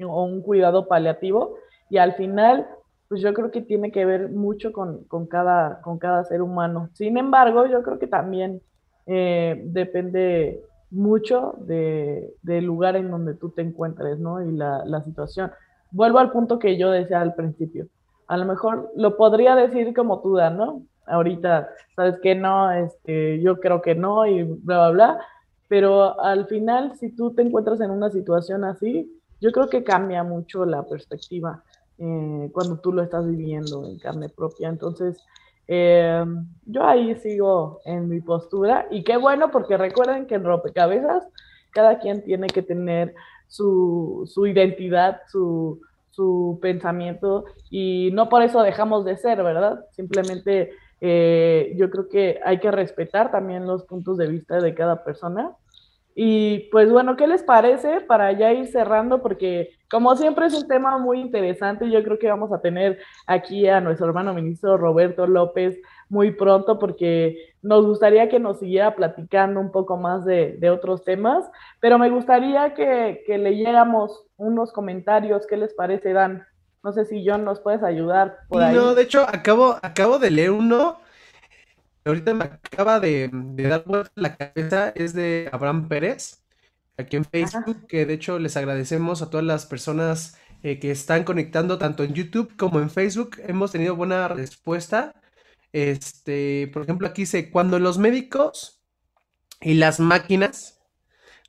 [0.03, 1.55] o un cuidado paliativo
[1.89, 2.67] y al final,
[3.07, 6.89] pues yo creo que tiene que ver mucho con, con cada, con cada ser humano.
[6.93, 8.61] Sin embargo, yo creo que también
[9.07, 14.43] eh, depende mucho de, del lugar en donde tú te encuentres, ¿no?
[14.43, 15.51] Y la, la situación.
[15.91, 17.87] Vuelvo al punto que yo decía al principio.
[18.27, 20.83] A lo mejor lo podría decir como tú, ¿no?
[21.07, 25.19] Ahorita, ¿sabes que No, este, yo creo que no y bla, bla, bla.
[25.67, 30.23] Pero al final, si tú te encuentras en una situación así, yo creo que cambia
[30.23, 31.63] mucho la perspectiva.
[31.97, 34.69] Eh, cuando tú lo estás viviendo en carne propia.
[34.69, 35.21] Entonces,
[35.71, 36.25] eh,
[36.65, 41.27] yo ahí sigo en mi postura y qué bueno porque recuerden que en rompecabezas
[41.69, 43.13] cada quien tiene que tener
[43.47, 49.85] su, su identidad, su, su, pensamiento y no por eso dejamos de ser, ¿verdad?
[49.91, 55.03] Simplemente eh, yo creo que hay que respetar también los puntos de vista de cada
[55.03, 55.51] persona
[56.21, 59.21] y pues bueno, ¿qué les parece para ya ir cerrando?
[59.21, 63.69] Porque como siempre es un tema muy interesante, yo creo que vamos a tener aquí
[63.69, 69.61] a nuestro hermano ministro Roberto López muy pronto porque nos gustaría que nos siguiera platicando
[69.61, 71.49] un poco más de, otros temas,
[71.79, 76.45] pero me gustaría que, que leyéramos unos comentarios, ¿qué les parece, Dan?
[76.83, 78.75] No sé si John nos puedes ayudar por ahí.
[78.75, 80.97] No, de hecho, acabo, acabo de leer uno
[82.05, 86.43] ahorita me acaba de, dar vuelta la cabeza es de Abraham Pérez,
[86.97, 91.23] aquí en Facebook, que de hecho les agradecemos a todas las personas eh, que están
[91.23, 93.37] conectando tanto en YouTube como en Facebook.
[93.47, 95.13] Hemos tenido buena respuesta.
[95.71, 98.81] Este, por ejemplo, aquí dice, cuando los médicos
[99.61, 100.79] y las máquinas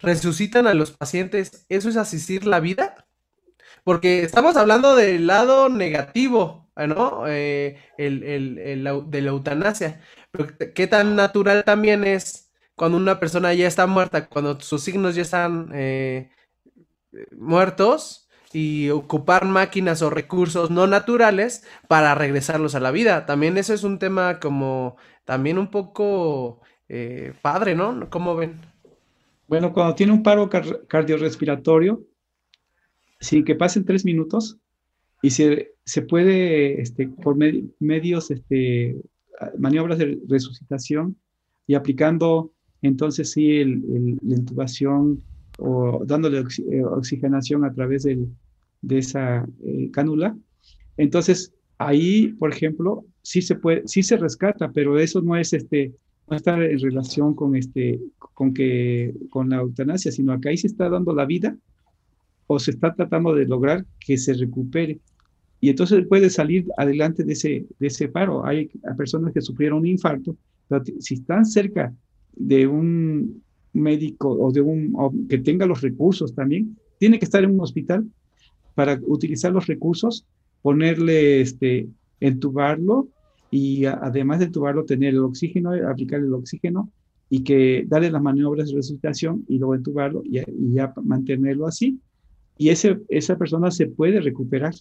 [0.01, 3.07] resucitan a los pacientes, ¿eso es asistir la vida?
[3.84, 7.26] Porque estamos hablando del lado negativo ¿no?
[7.26, 10.01] Eh, el, el, de la eutanasia.
[10.74, 15.22] Qué tan natural también es cuando una persona ya está muerta, cuando sus signos ya
[15.22, 16.31] están eh,
[17.37, 23.26] muertos y ocupar máquinas o recursos no naturales para regresarlos a la vida.
[23.26, 28.09] También eso es un tema como también un poco eh, padre, ¿no?
[28.11, 28.61] ¿Cómo ven?
[29.47, 30.49] Bueno, cuando tiene un paro
[30.89, 32.03] cardiorrespiratorio,
[33.18, 34.59] sin que pasen tres minutos,
[35.22, 38.97] y se, se puede, este, por medios, este,
[39.59, 41.16] maniobras de resucitación
[41.66, 45.22] y aplicando entonces sí la intubación
[45.59, 50.36] o dándole eh, oxigenación a través de esa eh, cánula.
[50.97, 55.95] Entonces, ahí, por ejemplo, sí se puede, sí se rescata, pero eso no es este,
[56.28, 60.68] no está en relación con este, con que, con la eutanasia, sino que ahí se
[60.68, 61.57] está dando la vida
[62.47, 64.99] o se está tratando de lograr que se recupere.
[65.61, 68.45] Y entonces puede salir adelante de ese, de ese paro.
[68.47, 70.37] Hay personas que sufrieron un infarto,
[71.01, 71.93] si están cerca
[72.35, 73.43] de un
[73.73, 78.07] médico o de un que tenga los recursos también, tiene que estar en un hospital
[78.75, 80.27] para utilizar los recursos,
[80.63, 81.89] ponerle, este,
[82.21, 83.09] entubarlo
[83.51, 86.91] y además de entubarlo, tener el oxígeno, aplicar el oxígeno
[87.29, 90.43] y que darle las maniobras de resucitación y luego entubarlo y,
[90.73, 91.99] ya mantenerlo así.
[92.59, 94.75] Y ese, esa persona se puede recuperar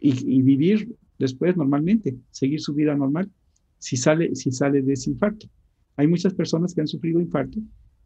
[0.00, 3.30] y, vivir después normalmente, seguir su vida normal
[3.78, 5.46] si sale, si sale de ese infarto.
[5.96, 7.58] Hay muchas personas que han sufrido infarto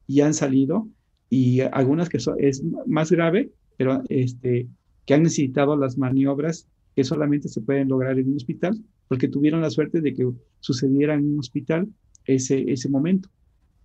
[0.06, 0.88] y han salido
[1.28, 4.68] y algunas que es más grave, pero este,
[5.06, 8.78] que han necesitado las maniobras que solamente se pueden lograr en un hospital
[9.08, 10.30] porque tuvieron la suerte de que
[10.60, 11.88] sucediera en un hospital
[12.26, 13.28] ese, ese momento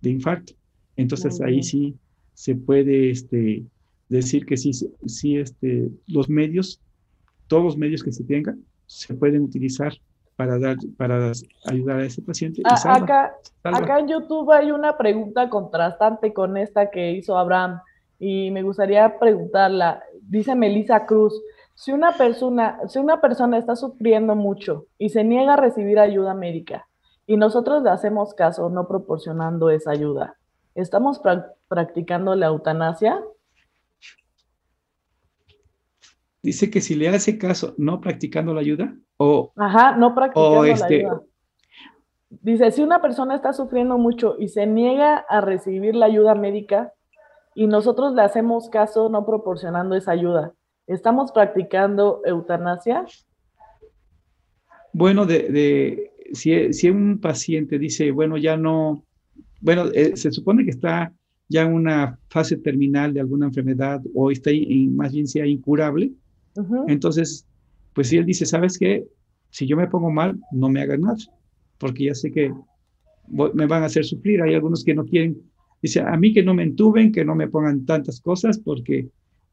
[0.00, 0.54] de infarto.
[0.96, 1.96] Entonces ahí sí
[2.34, 3.64] se puede este,
[4.08, 4.72] decir que sí,
[5.06, 6.80] sí este, los medios,
[7.48, 9.92] todos los medios que se tengan, se pueden utilizar
[10.36, 11.32] para, dar, para
[11.66, 12.62] ayudar a ese paciente.
[12.64, 13.34] acá,
[13.64, 17.80] acá en YouTube hay una pregunta contrastante con esta que hizo Abraham
[18.20, 20.00] y me gustaría preguntarla.
[20.22, 21.34] Dice Melissa Cruz,
[21.74, 26.34] si una persona, si una persona está sufriendo mucho y se niega a recibir ayuda
[26.34, 26.88] médica
[27.26, 30.36] y nosotros le hacemos caso no proporcionando esa ayuda,
[30.74, 31.20] ¿estamos
[31.68, 33.22] practicando la eutanasia?
[36.42, 40.72] Dice que si le hace caso no practicando la ayuda, o, Ajá, no practicando la
[40.72, 41.22] este ayuda.
[42.30, 46.92] Dice, si una persona está sufriendo mucho y se niega a recibir la ayuda médica
[47.54, 50.52] y nosotros le hacemos caso no proporcionando esa ayuda,
[50.86, 53.06] ¿estamos practicando eutanasia?
[54.92, 59.04] Bueno, de, si, si, un paciente dice, bueno, ya no,
[59.60, 61.12] bueno, eh, se supone que está
[61.48, 64.50] ya en una fase terminal de alguna enfermedad o está
[64.90, 66.12] más bien sea incurable,
[66.88, 67.46] entonces
[67.98, 69.04] pues si él dice, ¿sabes qué?
[69.50, 71.16] Si yo me pongo mal, no me hagan nada,
[71.78, 72.54] porque ya sé que
[73.26, 74.40] me van a hacer sufrir.
[74.40, 75.42] Hay algunos que no quieren,
[75.82, 79.08] dice, a mí que no me entuben, que no me pongan tantas cosas, porque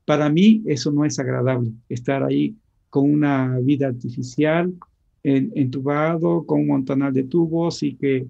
[0.05, 2.55] para mí eso no es agradable, estar ahí
[2.91, 4.71] con una vida artificial,
[5.23, 8.27] entubado, con un montonal de tubos y que,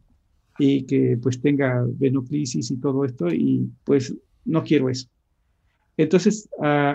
[0.57, 5.09] y que pues tenga venoclisis y todo esto, y pues no quiero eso.
[5.97, 6.47] Entonces,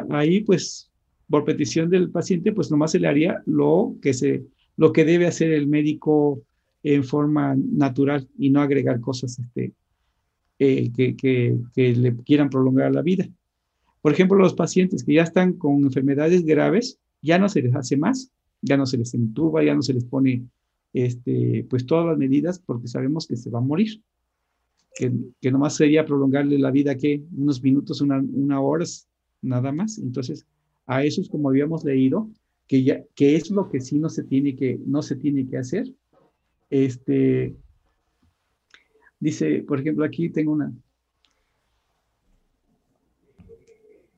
[0.09, 0.90] ahí pues
[1.31, 4.45] por petición del paciente, pues nomás se le haría lo que, se,
[4.77, 6.43] lo que debe hacer el médico
[6.83, 9.73] en forma natural y no agregar cosas este,
[10.59, 13.29] eh, que, que, que, le quieran prolongar la vida.
[14.03, 17.97] Por ejemplo, los pacientes que ya están con enfermedades graves, ya no se les hace
[17.97, 20.43] más, ya no se les entuba, ya no se les pone
[20.93, 24.03] este, pues todas las medidas porque sabemos que se va a morir.
[24.97, 29.09] Que, que nomás sería prolongarle la vida que unos minutos, una, una horas,
[29.41, 29.99] nada más.
[29.99, 30.47] Entonces,
[30.87, 32.31] a eso es como habíamos leído,
[32.67, 35.59] que, ya, que es lo que sí no se tiene que, no se tiene que
[35.59, 35.93] hacer.
[36.69, 37.57] Este,
[39.19, 40.73] dice, por ejemplo, aquí tengo una.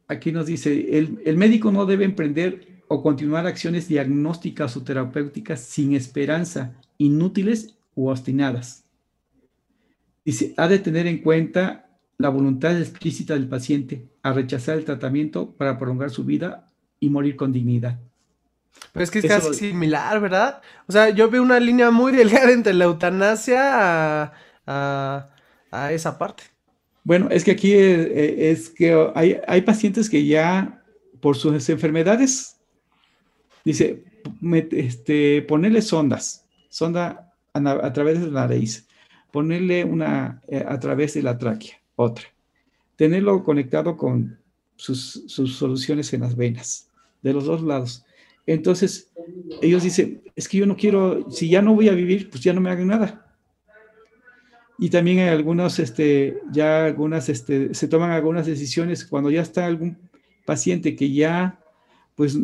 [0.08, 5.60] Aquí nos dice, el, el médico no debe emprender o continuar acciones diagnósticas o terapéuticas
[5.60, 8.84] sin esperanza, inútiles u obstinadas.
[10.24, 11.91] Dice, ha de tener en cuenta
[12.22, 16.68] la voluntad explícita del paciente a rechazar el tratamiento para prolongar su vida
[17.00, 17.98] y morir con dignidad.
[18.92, 20.62] Pero es que es casi similar, ¿verdad?
[20.86, 24.32] O sea, yo veo una línea muy delgada entre la eutanasia
[24.66, 25.28] a,
[25.90, 26.44] esa parte.
[27.02, 30.80] Bueno, es que aquí es, que hay, hay, pacientes que ya
[31.20, 32.56] por sus enfermedades,
[33.64, 34.04] dice,
[34.70, 38.86] este, ponerle sondas, sonda a, través de la nariz,
[39.32, 42.24] ponerle una eh, a través de la tráquea otra.
[42.96, 44.38] Tenerlo conectado con
[44.76, 46.88] sus, soluciones en las venas,
[47.22, 48.04] de los dos lados.
[48.46, 49.10] Entonces,
[49.60, 52.52] ellos dicen, es que yo no quiero, si ya no voy a vivir, pues ya
[52.52, 53.36] no me hagan nada.
[54.78, 59.66] Y también hay algunos, este, ya algunas, este, se toman algunas decisiones cuando ya está
[59.66, 59.96] algún
[60.44, 61.60] paciente que ya,
[62.16, 62.36] pues,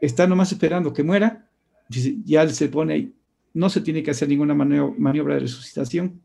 [0.00, 1.48] está nomás esperando que muera,
[1.88, 3.12] ya se pone
[3.52, 6.20] no se tiene que hacer ninguna maniobra de resucitación,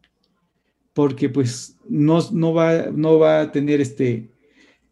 [0.95, 4.29] porque pues no, no, va, no va a tener este,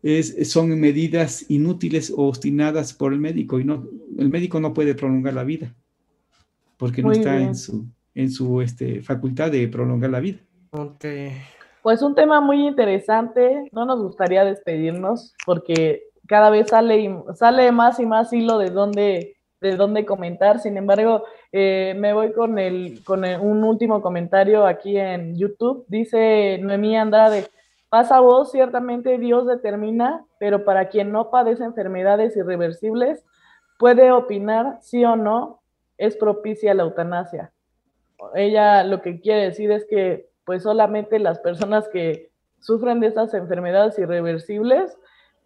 [0.04, 3.88] es, son medidas inútiles o obstinadas por el médico y no,
[4.20, 5.74] el médico no puede prolongar la vida,
[6.76, 10.40] porque no está en su, en su este, facultad de prolongar la vida.
[11.82, 17.98] Pues un tema muy interesante, no nos gustaría despedirnos porque cada vez sale, sale más
[18.02, 21.24] y más hilo de dónde, de dónde comentar, sin embargo,
[21.54, 27.48] eh, me voy con, el, con un último comentario aquí en YouTube, dice Noemí Andrade,
[27.88, 33.24] pasa vos, ciertamente Dios determina, pero para quien no padece enfermedades irreversibles,
[33.80, 35.62] puede opinar sí o no
[35.98, 37.54] es propicia la eutanasia.
[38.36, 43.34] Ella lo que quiere decir es que pues solamente las personas que sufren de estas
[43.34, 44.98] enfermedades irreversibles,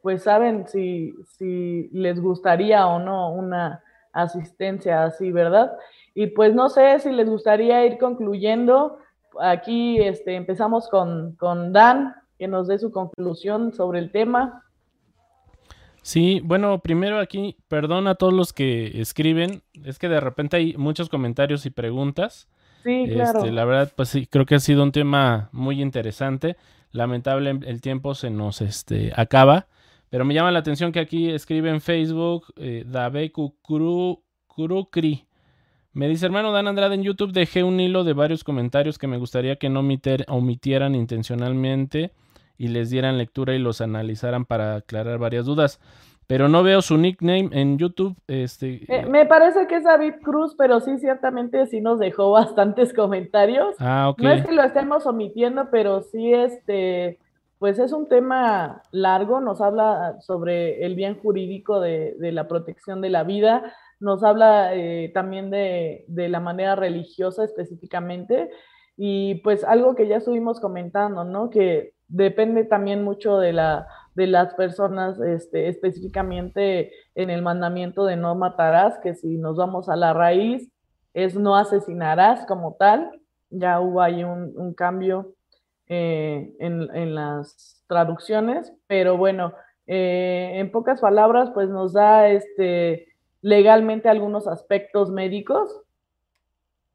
[0.02, 3.84] pues saben si, si les gustaría o no una
[4.22, 5.72] asistencia así, ¿verdad?
[6.14, 8.98] Y pues no sé si les gustaría ir concluyendo.
[9.39, 14.64] Aquí este, empezamos con, con Dan, que nos dé su conclusión sobre el tema.
[16.02, 20.76] Sí, bueno, primero aquí, perdón a todos los que escriben, es que de repente hay
[20.77, 22.48] muchos comentarios y preguntas.
[22.84, 23.39] Sí, claro.
[23.39, 26.56] Este, la verdad, pues sí, creo que ha sido un tema muy interesante.
[26.91, 29.68] Lamentable el tiempo se nos este, acaba,
[30.09, 35.25] pero me llama la atención que aquí escribe en Facebook eh, Dabeku Kurukri.
[35.93, 39.17] Me dice, hermano Dan Andrade, en YouTube dejé un hilo de varios comentarios que me
[39.17, 39.79] gustaría que no
[40.27, 42.11] omitieran intencionalmente
[42.57, 45.79] y les dieran lectura y los analizaran para aclarar varias dudas
[46.27, 48.15] pero no veo su nickname en YouTube.
[48.27, 52.93] Este, eh, me parece que es David Cruz, pero sí, ciertamente sí nos dejó bastantes
[52.93, 53.75] comentarios.
[53.79, 54.19] Ah, ok.
[54.21, 57.17] No es que lo estemos omitiendo, pero sí, este,
[57.59, 63.09] pues es un tema largo, nos habla sobre el bien jurídico de, la protección de
[63.09, 68.49] la vida, nos habla eh, también de, de la manera religiosa específicamente,
[68.95, 71.49] y pues algo que ya estuvimos comentando, ¿no?
[71.49, 78.15] Que depende también mucho de la de las personas, este, específicamente en el mandamiento de
[78.15, 80.71] no matarás, que si nos vamos a la raíz,
[81.13, 83.11] es no asesinarás como tal.
[83.51, 85.35] Ya hubo ahí un, cambio
[85.89, 89.53] eh, en, las traducciones, pero bueno,
[89.85, 95.81] eh, en pocas palabras, pues nos da este, legalmente algunos aspectos médicos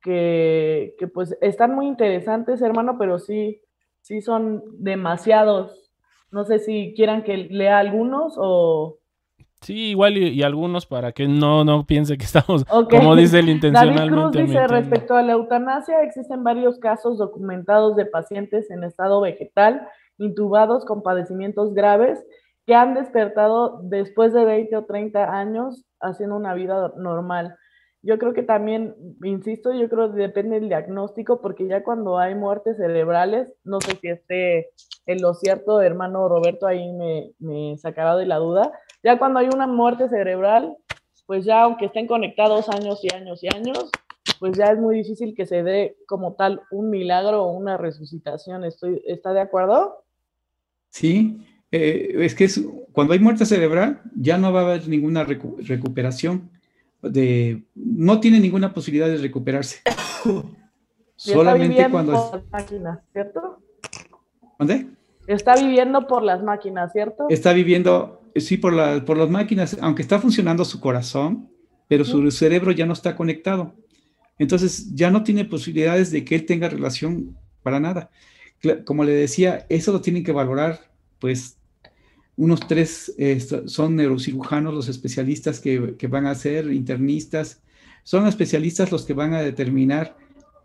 [0.03, 3.63] que, que pues están muy interesantes, hermano, pero sí,
[4.03, 5.91] sí son demasiados.
[6.31, 8.99] No sé si quieran que lea algunos o...
[9.63, 14.11] Sí, igual y, algunos para que no, no piense que estamos, como dice el intencionalmente.
[14.11, 19.21] David Cruz dice, respecto a la eutanasia, existen varios casos documentados de pacientes en estado
[19.21, 19.87] vegetal,
[20.19, 22.23] intubados con padecimientos graves,
[22.67, 27.57] que han despertado después de 20 o 30 años haciendo una vida normal.
[28.05, 32.35] Yo creo que también, insisto, yo creo que depende del diagnóstico, porque ya cuando hay
[32.35, 34.71] muertes cerebrales, no sé si esté
[35.07, 38.73] en lo cierto, hermano Roberto, ahí me, me sacará de la duda.
[39.03, 40.77] Ya cuando hay una muerte cerebral,
[41.27, 43.91] pues ya aunque estén conectados años y años y años,
[44.39, 48.65] pues ya es muy difícil que se dé como tal un milagro o una resucitación.
[48.65, 50.05] Estoy, ¿Está de acuerdo?
[50.91, 52.49] Sí, eh, es que
[52.93, 56.51] cuando hay muerte cerebral ya no va a haber ninguna recuperación
[57.03, 59.81] de, no tiene ninguna posibilidad de recuperarse.
[61.17, 62.13] Solamente cuando...
[62.13, 63.59] Por las máquinas, ¿cierto?
[64.59, 64.87] ¿Dónde?
[65.27, 67.27] Está viviendo por las máquinas, ¿cierto?
[67.29, 71.49] Está viviendo, sí, por, la, por las máquinas, aunque está funcionando su corazón,
[71.89, 73.75] pero su cerebro ya no está conectado.
[74.39, 78.11] Entonces ya no tiene posibilidades de que él tenga relación para nada.
[78.85, 81.59] Como le decía, eso lo tienen que valorar, pues
[82.37, 85.79] unos tres eh, son neurocirujanos los especialistas que,
[86.09, 87.61] van a ser internistas,
[88.05, 90.17] son especialistas los que van a determinar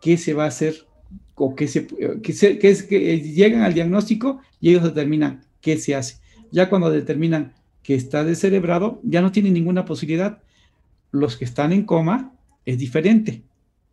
[0.02, 0.88] qué se va a hacer
[1.36, 6.18] o qué se, que, es, que llegan al diagnóstico y ellos determinan qué se hace.
[6.52, 7.54] Ya cuando determinan
[7.88, 10.40] que está descerebrado, ya no tienen ninguna posibilidad.
[11.12, 12.34] Los que están en coma
[12.66, 13.44] es diferente,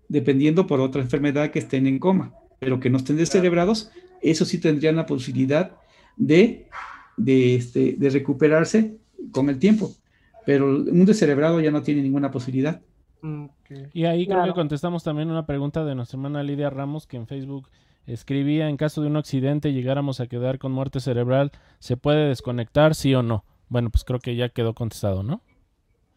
[0.09, 4.59] dependiendo por otra enfermedad que estén en coma, pero que no estén descerebrados, eso sí
[4.59, 5.77] tendrían la posibilidad
[6.17, 6.67] de
[7.17, 8.97] de, este, de recuperarse
[9.31, 9.93] con el tiempo.
[10.45, 12.83] Pero un descerebrado ya no tiene ninguna posibilidad.
[13.93, 17.29] Y ahí creo que contestamos también una pregunta de nuestra hermana Lidia Ramos, que en
[17.29, 17.69] Facebook
[18.07, 22.97] escribía, en caso de un accidente llegáramos a quedar con muerte cerebral, ¿se puede desconectar,
[22.97, 23.45] sí o no?
[23.75, 25.41] Bueno, pues creo que ya quedó contestado, ¿no?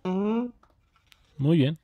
[0.03, 1.79] Muy bien.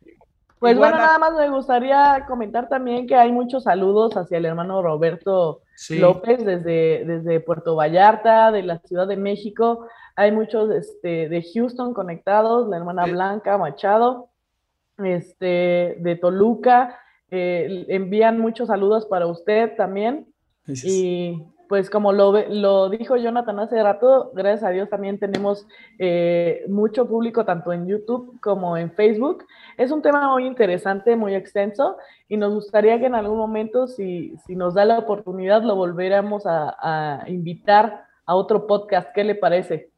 [0.59, 4.83] Pues bueno, nada más me gustaría comentar también que hay muchos saludos hacia el hermano
[4.83, 9.87] Roberto López desde, desde Puerto Vallarta, de la Ciudad de México.
[10.15, 14.29] Hay muchos este, de Houston conectados, la hermana Blanca Machado,
[14.99, 16.99] este, de Toluca.
[17.31, 20.27] Eh, envían muchos saludos para usted también.
[20.67, 25.67] Y pues como lo, lo dijo Jonathan hace rato, gracias a Dios también tenemos
[25.97, 29.45] eh, mucho público tanto en YouTube como en Facebook.
[29.77, 34.35] Es un tema muy interesante, muy extenso y nos gustaría que en algún momento, si,
[34.45, 39.09] si nos da la oportunidad, lo volviéramos a, invitar a otro podcast.
[39.13, 39.89] ¿Qué le parece?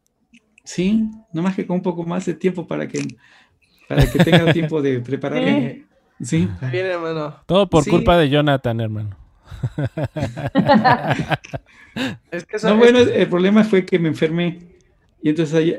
[0.64, 3.00] Sí, nomás que con un poco más de tiempo para que,
[3.88, 5.86] para que tenga tiempo de prepararme.
[6.22, 6.48] Sí.
[6.72, 7.36] Bien, hermano.
[7.46, 9.25] Todo por culpa de Jonathan, hermano.
[12.64, 14.60] no, bueno, el problema fue que me enfermé.
[15.22, 15.78] Y entonces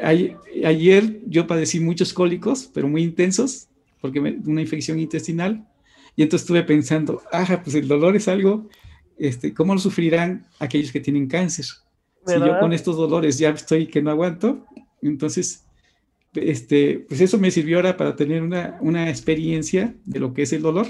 [0.65, 3.69] ayer, yo padecí muchos cólicos, pero muy intensos,
[4.01, 5.67] porque me, una infección intestinal.
[6.17, 8.69] Y entonces estuve pensando, ah, pues el dolor es algo,
[9.19, 11.67] este, ¿cómo lo sufrirán aquellos que tienen cáncer?
[12.27, 14.67] Si yo con estos dolores ya estoy que no aguanto,
[15.01, 15.65] entonces,
[16.35, 20.53] este, pues eso me sirvió ahora para tener una, una experiencia de lo que es
[20.53, 20.89] el dolor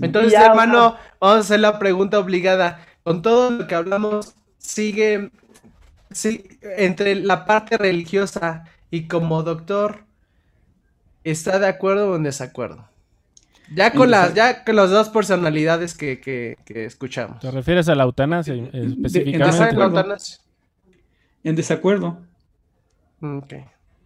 [0.00, 2.84] entonces, hermano, vamos a hacer la pregunta obligada.
[3.02, 5.30] Con todo lo que hablamos, sigue
[6.10, 6.44] sí,
[6.76, 10.04] entre la parte religiosa y como doctor,
[11.24, 12.88] ¿está de acuerdo o en desacuerdo?
[13.74, 17.40] Ya con las, ya con las dos personalidades que, que, escuchamos.
[17.40, 20.14] ¿Te refieres a la eutanasia específicamente?
[21.42, 22.18] en, desacuerdo.
[23.22, 23.54] Ok.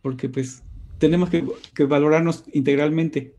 [0.03, 0.62] Porque pues
[0.98, 1.44] tenemos que,
[1.74, 3.35] que valorarnos integralmente.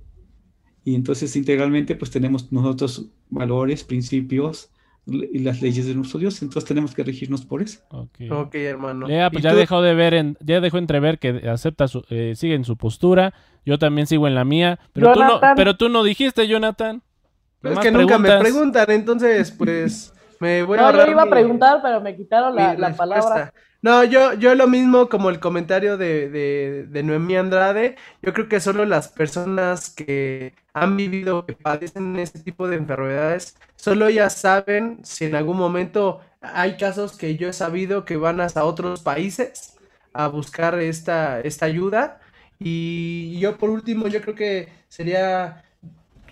[0.88, 4.72] Y entonces integralmente pues tenemos nosotros valores, principios
[5.05, 6.41] y las leyes de nuestro Dios.
[6.41, 7.81] Entonces tenemos que regirnos por eso.
[7.91, 9.05] Ok, hermano.
[9.30, 12.64] pues ya dejó de ver, en, ya dejó entrever que acepta su, eh, sigue en
[12.64, 13.34] su postura.
[13.65, 14.80] Yo también sigo en la mía.
[14.93, 17.01] Pero, tú no, pero tú no dijiste, Jonathan.
[17.64, 20.89] es que nunca me preguntan, entonces pues me voy a...
[20.93, 23.53] No, yo iba a preguntar, pero me quitaron la, la palabra.
[23.88, 26.27] No, yo, yo lo mismo como el comentario de,
[26.89, 27.95] de, Noemí Andrade.
[28.22, 33.55] Yo creo que solo las personas que han vivido, que padecen este tipo de enfermedades,
[33.77, 38.41] solo ya saben si en algún momento hay casos que yo he sabido que van
[38.41, 39.77] hasta otros países
[40.11, 42.19] a buscar esta, esta ayuda.
[42.59, 45.64] Y yo por último, yo creo que sería,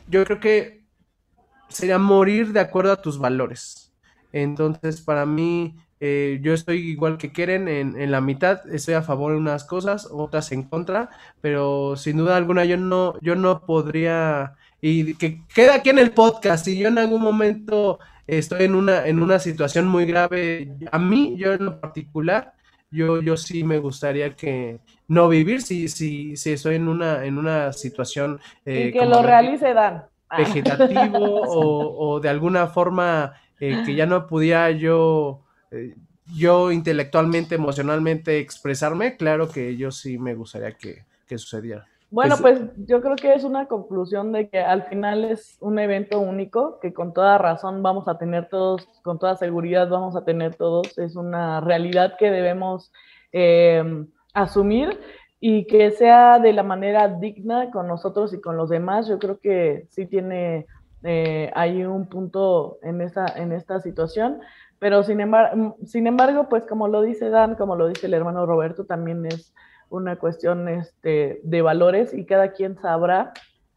[0.09, 0.83] yo creo que
[1.69, 3.93] sería morir de acuerdo a tus valores.
[4.33, 9.31] Entonces, para mí, eh, yo estoy igual que quieren en, la mitad, estoy a favor
[9.31, 11.09] de unas cosas, otras en contra,
[11.41, 16.11] pero sin duda alguna yo no, yo no podría, y que queda aquí en el
[16.11, 20.99] podcast, si yo en algún momento estoy en una, en una situación muy grave, a
[20.99, 22.53] mí, yo en lo particular,
[22.91, 27.37] yo, yo sí me gustaría que no vivir si, si, si estoy en una, en
[27.37, 28.39] una situación...
[28.65, 30.05] Eh, y que lo realice Dan.
[30.37, 35.44] Vegetativo o, o, de alguna forma eh, que ya no pudiera yo
[35.75, 35.95] eh,
[36.35, 41.03] yo intelectualmente, emocionalmente expresarme, claro que yo sí me gustaría que,
[41.37, 41.85] sucediera.
[42.09, 46.19] Bueno, pues, yo creo que es una conclusión de que al final es un evento
[46.19, 50.55] único, que con toda razón vamos a tener todos, con toda seguridad vamos a tener
[50.55, 52.91] todos, es una realidad que debemos
[53.31, 54.99] em, asumir
[55.39, 59.39] y que sea de la manera digna con nosotros y con los demás, yo creo
[59.39, 60.65] que sí tiene
[61.07, 64.39] eh, hay un punto en esta, en esta situación.
[64.85, 68.13] Pero sin embargo, mm, sin embargo, pues como lo dice Dan, como lo dice el
[68.13, 69.51] hermano Roberto, también es
[69.89, 73.33] una cuestión este, de valores y cada quien sabrá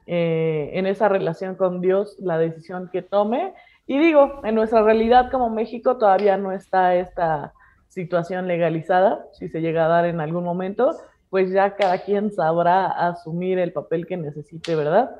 [0.06, 3.54] eh, en esa relación con Dios la decisión que tome.
[3.86, 7.54] Y digo, en nuestra realidad como México todavía no está esta
[7.88, 10.94] situación legalizada, si se llega a dar en algún momento,
[11.30, 15.10] pues ya cada quien sabrá asumir el papel que necesite, ¿verdad?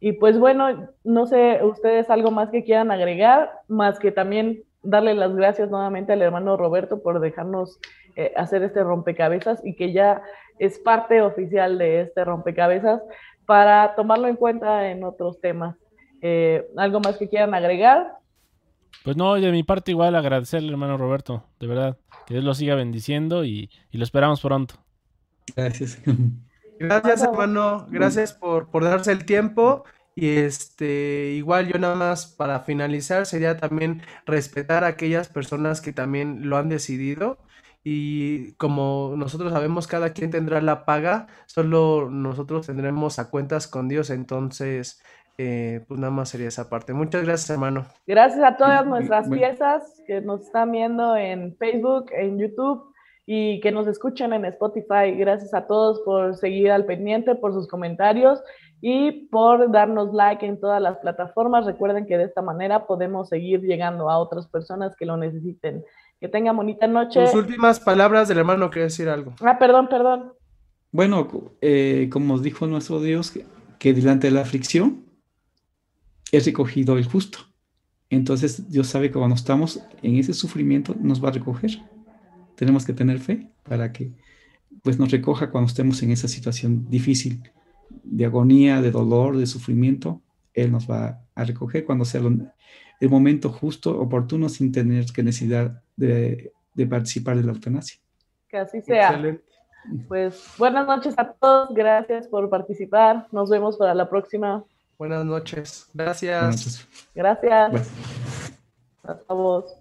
[0.00, 5.14] Y pues bueno, no sé, ustedes algo más que quieran agregar, más que también darle
[5.14, 7.78] las gracias nuevamente al hermano Roberto por dejarnos
[8.16, 10.22] eh, hacer este rompecabezas y que ya
[10.58, 13.00] es parte oficial de este rompecabezas
[13.46, 15.76] para tomarlo en cuenta en otros temas.
[16.22, 18.18] Eh, ¿Algo más que quieran agregar?
[19.04, 21.96] Pues no, de mi parte igual agradecerle hermano Roberto, de verdad,
[22.26, 24.74] que Dios lo siga bendiciendo y, lo esperamos pronto.
[25.56, 26.00] Gracias.
[26.78, 29.84] Gracias hermano, gracias por, por darse el tiempo
[30.14, 35.92] y este, igual yo nada más para finalizar sería también respetar a aquellas personas que
[35.92, 37.38] también lo han decidido.
[37.82, 43.88] Y como nosotros sabemos, cada quien tendrá la paga, solo nosotros tendremos a cuentas con
[43.88, 44.10] Dios.
[44.10, 45.02] Entonces,
[45.38, 46.92] eh, pues nada más sería esa parte.
[46.92, 47.86] Muchas gracias, hermano.
[48.06, 52.92] Gracias a todas nuestras piezas que nos están viendo en Facebook, en YouTube
[53.24, 55.12] y que nos escuchen en Spotify.
[55.16, 58.42] Gracias a todos por seguir al pendiente, por sus comentarios
[58.80, 61.66] y por darnos like en todas las plataformas.
[61.66, 65.84] Recuerden que de esta manera podemos seguir llegando a otras personas que lo necesiten.
[66.20, 67.24] Que tengan bonita noche.
[67.24, 69.34] Tus últimas palabras del hermano quiere decir algo.
[69.40, 70.32] Ah, perdón, perdón.
[70.92, 71.28] Bueno,
[71.60, 73.46] eh, como dijo nuestro Dios, que,
[73.78, 75.04] que delante de la aflicción
[76.32, 77.38] es recogido el justo.
[78.10, 81.80] Entonces Dios sabe que cuando estamos en ese sufrimiento nos va a recoger
[82.60, 84.12] tenemos que tener fe para que
[84.82, 87.42] pues nos recoja cuando estemos en esa situación difícil
[88.02, 90.20] de agonía, de dolor, de sufrimiento.
[90.54, 95.82] Él nos va a recoger cuando sea el momento justo, oportuno, sin tener que necesidad
[95.96, 96.52] de,
[96.88, 98.00] participar de la eutanasia.
[98.48, 99.20] Que así sea.
[100.08, 103.26] Pues buenas noches a todos, gracias por participar.
[103.32, 104.64] Nos vemos para la próxima.
[104.98, 106.86] Buenas noches, gracias.
[107.14, 107.90] Gracias.
[109.02, 109.79] Hasta vos.